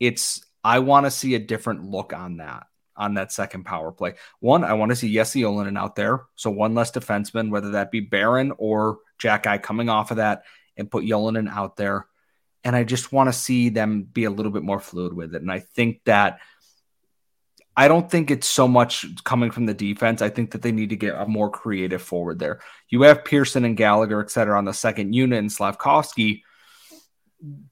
It's 0.00 0.42
I 0.64 0.78
want 0.78 1.04
to 1.04 1.10
see 1.10 1.34
a 1.34 1.38
different 1.38 1.84
look 1.90 2.14
on 2.14 2.38
that 2.38 2.68
on 2.96 3.14
that 3.14 3.32
second 3.32 3.64
power 3.64 3.92
play. 3.92 4.14
One, 4.40 4.64
I 4.64 4.72
want 4.72 4.92
to 4.92 4.96
see 4.96 5.12
Jesse 5.12 5.42
Ylönen 5.42 5.78
out 5.78 5.94
there. 5.94 6.22
So 6.36 6.48
one 6.48 6.74
less 6.74 6.90
defenseman, 6.90 7.50
whether 7.50 7.72
that 7.72 7.90
be 7.90 8.00
Barron 8.00 8.54
or 8.56 9.00
Xhekaj 9.20 9.62
coming 9.62 9.90
off 9.90 10.10
of 10.10 10.16
that 10.16 10.44
and 10.74 10.90
put 10.90 11.04
Ylönen 11.04 11.50
out 11.50 11.76
there. 11.76 12.06
And 12.64 12.74
I 12.74 12.84
just 12.84 13.12
want 13.12 13.28
to 13.28 13.38
see 13.38 13.68
them 13.68 14.04
be 14.04 14.24
a 14.24 14.30
little 14.30 14.52
bit 14.52 14.62
more 14.62 14.80
fluid 14.80 15.12
with 15.12 15.34
it. 15.34 15.42
And 15.42 15.52
I 15.52 15.58
think 15.58 16.00
that– 16.04 16.38
I 17.78 17.86
don't 17.86 18.10
think 18.10 18.32
it's 18.32 18.48
so 18.48 18.66
much 18.66 19.06
coming 19.22 19.52
from 19.52 19.66
the 19.66 19.72
defense. 19.72 20.20
I 20.20 20.30
think 20.30 20.50
that 20.50 20.62
they 20.62 20.72
need 20.72 20.90
to 20.90 20.96
get 20.96 21.14
a 21.14 21.26
more 21.26 21.48
creative 21.48 22.02
forward 22.02 22.40
there. 22.40 22.58
You 22.88 23.02
have 23.02 23.24
Pearson 23.24 23.64
and 23.64 23.76
Gallagher, 23.76 24.20
et 24.20 24.32
cetera, 24.32 24.58
on 24.58 24.64
the 24.64 24.72
second 24.74 25.12
unit, 25.12 25.38
and 25.38 25.48
Slafkovsky. 25.48 26.42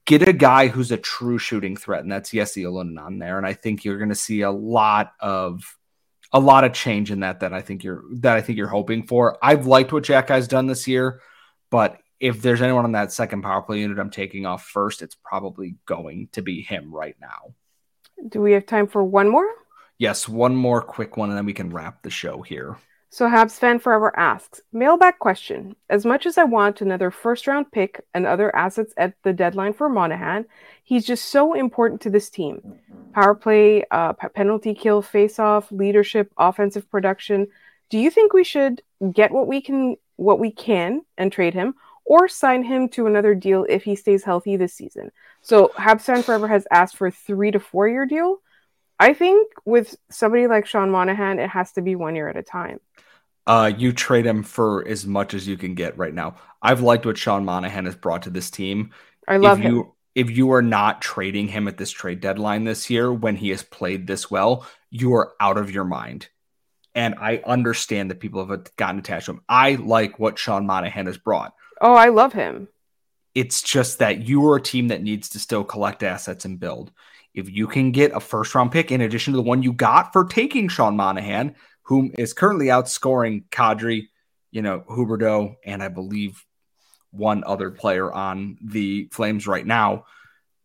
Get 0.05 0.25
a 0.25 0.31
guy 0.31 0.69
who's 0.69 0.93
a 0.93 0.97
true 0.97 1.37
shooting 1.37 1.75
threat, 1.75 2.03
and 2.03 2.11
that's 2.11 2.31
Jesse 2.31 2.63
Ylönen 2.63 2.97
on 2.97 3.19
there. 3.19 3.37
And 3.37 3.45
I 3.45 3.51
think 3.51 3.83
you're 3.83 3.97
going 3.97 4.07
to 4.07 4.15
see 4.15 4.43
a 4.43 4.49
lot 4.49 5.11
of 5.19 5.61
a 6.31 6.39
lot 6.39 6.63
of 6.63 6.71
change 6.71 7.11
in 7.11 7.19
that 7.19 7.41
that 7.41 7.51
I 7.51 7.59
think 7.59 7.83
you're 7.83 8.03
that 8.19 8.37
I 8.37 8.41
think 8.41 8.57
you're 8.57 8.69
hoping 8.69 9.07
for. 9.07 9.37
I've 9.43 9.67
liked 9.67 9.91
what 9.91 10.03
Xhekaj's 10.03 10.47
done 10.47 10.67
this 10.67 10.87
year, 10.87 11.19
but 11.69 11.97
if 12.21 12.41
there's 12.41 12.61
anyone 12.61 12.85
on 12.85 12.93
that 12.93 13.11
second 13.11 13.41
power 13.41 13.61
play 13.61 13.79
unit 13.79 13.99
I'm 13.99 14.09
taking 14.09 14.45
off 14.45 14.63
first, 14.63 15.01
it's 15.01 15.17
probably 15.21 15.75
going 15.85 16.29
to 16.31 16.41
be 16.41 16.61
him 16.61 16.95
right 16.95 17.17
now. 17.19 17.53
Do 18.29 18.39
we 18.39 18.53
have 18.53 18.65
time 18.65 18.87
for 18.87 19.03
one 19.03 19.27
more? 19.27 19.47
Yes, 19.99 20.29
one 20.29 20.55
more 20.55 20.81
quick 20.81 21.17
one, 21.17 21.29
and 21.29 21.37
then 21.37 21.45
we 21.45 21.53
can 21.53 21.71
wrap 21.71 22.03
the 22.03 22.09
show 22.09 22.41
here. 22.41 22.77
So 23.09 23.25
Habs 23.25 23.57
fan 23.57 23.79
forever 23.79 24.17
asks 24.19 24.61
mailback 24.73 25.17
question: 25.19 25.75
As 25.89 26.05
much 26.05 26.25
as 26.25 26.37
I 26.37 26.43
want 26.43 26.81
another 26.81 27.09
first 27.09 27.47
round 27.47 27.71
pick 27.71 28.05
and 28.13 28.25
other 28.25 28.55
assets 28.55 28.93
at 28.97 29.13
the 29.23 29.33
deadline 29.33 29.73
for 29.73 29.89
Monahan, 29.89 30.45
he's 30.83 31.05
just 31.05 31.25
so 31.29 31.53
important 31.53 32.01
to 32.01 32.09
this 32.09 32.29
team. 32.29 32.61
Power 33.13 33.33
play, 33.33 33.85
uh, 33.91 34.13
penalty 34.13 34.73
kill, 34.73 35.01
face 35.01 35.39
off, 35.39 35.71
leadership, 35.71 36.31
offensive 36.37 36.89
production. 36.91 37.47
Do 37.89 37.97
you 37.97 38.11
think 38.11 38.33
we 38.33 38.43
should 38.43 38.81
get 39.13 39.31
what 39.31 39.47
we 39.47 39.61
can, 39.61 39.95
what 40.17 40.39
we 40.39 40.51
can, 40.51 41.01
and 41.17 41.31
trade 41.31 41.53
him, 41.53 41.75
or 42.05 42.27
sign 42.27 42.61
him 42.61 42.89
to 42.89 43.07
another 43.07 43.33
deal 43.33 43.65
if 43.69 43.83
he 43.83 43.95
stays 43.95 44.23
healthy 44.23 44.57
this 44.57 44.73
season? 44.73 45.11
So 45.41 45.71
Habs 45.75 46.01
fan 46.01 46.23
forever 46.23 46.49
has 46.49 46.67
asked 46.71 46.97
for 46.97 47.07
a 47.07 47.11
three 47.11 47.51
to 47.51 47.59
four 47.59 47.87
year 47.87 48.05
deal. 48.05 48.41
I 48.99 49.13
think 49.13 49.51
with 49.65 49.95
somebody 50.09 50.47
like 50.47 50.65
Sean 50.65 50.89
Monahan, 50.89 51.39
it 51.39 51.49
has 51.49 51.71
to 51.73 51.81
be 51.81 51.95
one 51.95 52.15
year 52.15 52.29
at 52.29 52.37
a 52.37 52.43
time. 52.43 52.79
Uh, 53.45 53.71
you 53.77 53.93
trade 53.93 54.25
him 54.25 54.43
for 54.43 54.85
as 54.87 55.05
much 55.05 55.33
as 55.33 55.47
you 55.47 55.55
can 55.55 55.73
get 55.73 55.97
right 55.97 56.13
now. 56.13 56.35
I've 56.61 56.81
liked 56.81 57.05
what 57.05 57.17
Sean 57.17 57.45
Monahan 57.45 57.85
has 57.85 57.95
brought 57.95 58.23
to 58.23 58.29
this 58.29 58.49
team. 58.49 58.91
I 59.27 59.37
love 59.37 59.59
if 59.59 59.65
him. 59.65 59.73
You, 59.73 59.93
if 60.15 60.29
you 60.31 60.51
are 60.51 60.61
not 60.61 61.01
trading 61.01 61.47
him 61.47 61.67
at 61.67 61.77
this 61.77 61.91
trade 61.91 62.19
deadline 62.19 62.63
this 62.63 62.89
year 62.89 63.13
when 63.13 63.35
he 63.35 63.49
has 63.49 63.63
played 63.63 64.07
this 64.07 64.29
well, 64.29 64.65
you 64.89 65.13
are 65.13 65.33
out 65.39 65.57
of 65.57 65.71
your 65.71 65.85
mind. 65.85 66.27
And 66.95 67.15
I 67.19 67.41
understand 67.45 68.09
that 68.09 68.19
people 68.19 68.45
have 68.45 68.75
gotten 68.75 68.99
attached 68.99 69.27
to 69.27 69.33
him. 69.33 69.41
I 69.47 69.75
like 69.75 70.17
what 70.17 70.39
Sean 70.39 70.65
Monahan 70.65 71.05
has 71.05 71.17
brought. 71.17 71.53
Oh, 71.79 71.93
I 71.93 72.09
love 72.09 72.33
him. 72.33 72.67
It's 73.35 73.61
just 73.61 73.99
that 73.99 74.27
you 74.27 74.43
are 74.47 74.55
a 74.55 74.61
team 74.61 74.87
that 74.87 75.03
needs 75.03 75.29
to 75.29 75.39
still 75.39 75.63
collect 75.63 76.01
assets 76.01 76.43
and 76.43 76.59
build 76.59 76.91
if 77.37 77.49
you 77.49 77.67
can 77.67 77.91
get 77.91 78.15
a 78.15 78.19
first 78.19 78.53
round 78.55 78.71
pick 78.71 78.91
in 78.91 79.01
addition 79.01 79.33
to 79.33 79.37
the 79.37 79.43
one 79.43 79.61
you 79.61 79.71
got 79.71 80.11
for 80.11 80.25
taking 80.25 80.67
Sean 80.67 80.97
Monahan, 80.97 81.55
whom 81.83 82.11
is 82.17 82.33
currently 82.33 82.65
outscoring 82.65 83.43
Kadri, 83.49 84.07
you 84.51 84.61
know, 84.61 84.83
Huberdeau, 84.89 85.55
and 85.63 85.83
I 85.83 85.87
believe 85.87 86.43
one 87.11 87.43
other 87.45 87.71
player 87.71 88.11
on 88.11 88.57
the 88.61 89.07
Flames 89.11 89.47
right 89.47 89.65
now, 89.65 90.05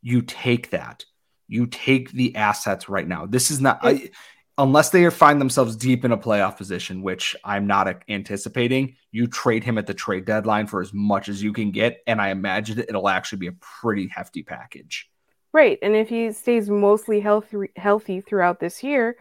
you 0.01 0.23
take 0.23 0.71
that. 0.71 1.05
You 1.47 1.67
take 1.67 2.11
the 2.11 2.37
assets 2.37 2.89
right 2.89 3.07
now. 3.07 3.27
This 3.27 3.51
is 3.51 3.61
not, 3.61 3.81
I, 3.83 4.11
unless 4.57 4.91
they 4.91 5.09
find 5.11 5.41
themselves 5.41 5.77
deep 5.77 6.05
in 6.05 6.13
a 6.13 6.19
playoff 6.19 6.57
position, 6.57 7.03
which 7.03 7.37
I'm 7.45 7.67
not 7.67 8.03
anticipating, 8.09 8.97
you 9.11 9.27
trade 9.27 9.63
him 9.63 9.77
at 9.77 9.87
the 9.87 9.95
trade 9.95 10.25
deadline 10.25 10.67
for 10.67 10.81
as 10.81 10.93
much 10.95 11.29
as 11.29 11.43
you 11.43 11.53
can 11.53 11.71
get. 11.71 12.03
And 12.07 12.21
I 12.21 12.31
imagine 12.31 12.79
it'll 12.79 13.11
actually 13.11 13.39
be 13.39 13.49
a 13.49 13.53
pretty 13.53 14.09
hefty 14.09 14.43
package. 14.43 15.12
Right. 15.53 15.79
And 15.83 15.95
if 15.95 16.09
he 16.09 16.33
stays 16.33 16.71
mostly 16.71 17.21
healthy 17.21 17.71
healthy 17.77 18.21
throughout 18.21 18.59
this 18.59 18.83
year, 18.83 19.17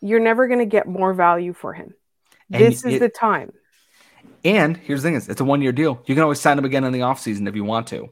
you're 0.00 0.20
never 0.20 0.46
going 0.46 0.60
to 0.60 0.66
get 0.66 0.86
more 0.86 1.12
value 1.12 1.52
for 1.52 1.72
him. 1.72 1.94
And 2.52 2.62
this 2.62 2.84
is 2.84 3.00
the 3.00 3.08
time. 3.08 3.52
And 4.44 4.76
here's 4.76 5.02
the 5.02 5.08
thing 5.08 5.14
is 5.16 5.28
it's 5.28 5.40
a 5.40 5.44
one 5.44 5.62
year 5.62 5.72
deal. 5.72 6.00
You 6.06 6.14
can 6.14 6.22
always 6.22 6.40
sign 6.40 6.58
him 6.58 6.64
again 6.64 6.84
in 6.84 6.92
the 6.92 7.00
offseason 7.00 7.48
if 7.48 7.56
you 7.56 7.64
want 7.64 7.88
to. 7.88 8.10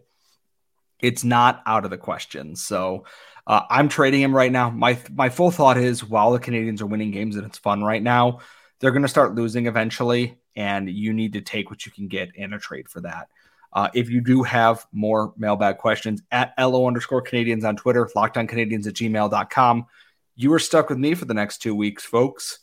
It's 1.00 1.24
not 1.24 1.62
out 1.66 1.84
of 1.84 1.90
the 1.90 1.98
question. 1.98 2.56
So 2.56 3.04
uh, 3.46 3.62
I'm 3.70 3.88
trading 3.88 4.20
him 4.20 4.34
right 4.34 4.50
now. 4.50 4.70
My 4.70 4.98
my 5.12 5.28
full 5.28 5.50
thought 5.50 5.78
is 5.78 6.04
while 6.04 6.32
the 6.32 6.40
Canadiens 6.40 6.80
are 6.80 6.86
winning 6.86 7.12
games 7.12 7.36
and 7.36 7.46
it's 7.46 7.58
fun 7.58 7.82
right 7.82 8.02
now, 8.02 8.40
they're 8.80 8.90
going 8.90 9.02
to 9.02 9.08
start 9.08 9.34
losing 9.34 9.66
eventually, 9.66 10.38
and 10.56 10.90
you 10.90 11.12
need 11.12 11.34
to 11.34 11.40
take 11.40 11.70
what 11.70 11.86
you 11.86 11.92
can 11.92 12.08
get 12.08 12.34
in 12.34 12.52
a 12.52 12.58
trade 12.58 12.88
for 12.88 13.02
that. 13.02 13.28
Uh, 13.72 13.88
if 13.94 14.08
you 14.10 14.20
do 14.20 14.42
have 14.42 14.86
more 14.92 15.32
mailbag 15.36 15.78
questions 15.78 16.22
at 16.30 16.54
LO 16.58 16.86
underscore 16.86 17.22
Canadiens 17.22 17.64
on 17.64 17.76
Twitter, 17.76 18.08
lockdowncanadiens 18.16 18.86
at 18.86 18.94
gmail.com. 18.94 19.86
You 20.34 20.52
are 20.52 20.58
stuck 20.58 20.88
with 20.88 20.98
me 20.98 21.14
for 21.14 21.24
the 21.24 21.34
next 21.34 21.58
two 21.58 21.74
weeks, 21.74 22.04
folks. 22.04 22.58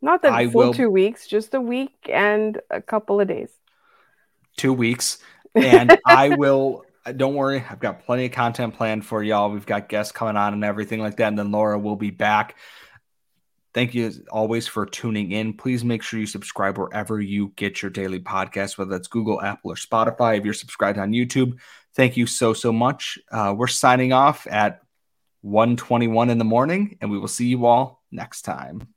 Not 0.00 0.22
the 0.22 0.30
I 0.30 0.48
full 0.48 0.66
will... 0.66 0.74
two 0.74 0.90
weeks, 0.90 1.26
just 1.26 1.54
a 1.54 1.60
week 1.60 1.94
and 2.12 2.60
a 2.70 2.80
couple 2.82 3.20
of 3.20 3.28
days. 3.28 3.50
Two 4.56 4.72
weeks. 4.72 5.18
And 5.56 5.96
I 6.04 6.30
will, 6.30 6.82
don't 7.16 7.36
worry, 7.36 7.64
I've 7.70 7.78
got 7.78 8.04
plenty 8.04 8.26
of 8.26 8.32
content 8.32 8.74
planned 8.74 9.06
for 9.06 9.22
y'all. 9.22 9.52
We've 9.52 9.64
got 9.64 9.88
guests 9.88 10.10
coming 10.10 10.36
on 10.36 10.52
and 10.52 10.64
everything 10.64 10.98
like 10.98 11.18
that. 11.18 11.28
And 11.28 11.38
then 11.38 11.52
Laura 11.52 11.78
will 11.78 11.94
be 11.94 12.10
back. 12.10 12.56
Thank 13.74 13.92
you 13.92 14.06
as 14.06 14.22
always 14.30 14.68
for 14.68 14.86
tuning 14.86 15.32
in. 15.32 15.52
Please 15.52 15.84
make 15.84 16.02
sure 16.02 16.20
you 16.20 16.26
subscribe 16.26 16.78
wherever 16.78 17.20
you 17.20 17.52
get 17.56 17.82
your 17.82 17.90
daily 17.90 18.20
podcast, 18.20 18.78
whether 18.78 18.92
that's 18.92 19.08
Google, 19.08 19.42
Apple, 19.42 19.72
or 19.72 19.74
Spotify. 19.74 20.38
If 20.38 20.44
you're 20.44 20.54
subscribed 20.54 20.98
on 20.98 21.10
YouTube, 21.10 21.58
thank 21.94 22.16
you 22.16 22.26
so, 22.26 22.52
so 22.52 22.72
much. 22.72 23.18
Uh, 23.32 23.52
we're 23.56 23.66
signing 23.66 24.12
off 24.12 24.46
at 24.48 24.80
121 25.42 26.30
in 26.30 26.38
the 26.38 26.44
morning, 26.44 26.96
and 27.00 27.10
we 27.10 27.18
will 27.18 27.28
see 27.28 27.48
you 27.48 27.66
all 27.66 28.04
next 28.12 28.42
time. 28.42 28.93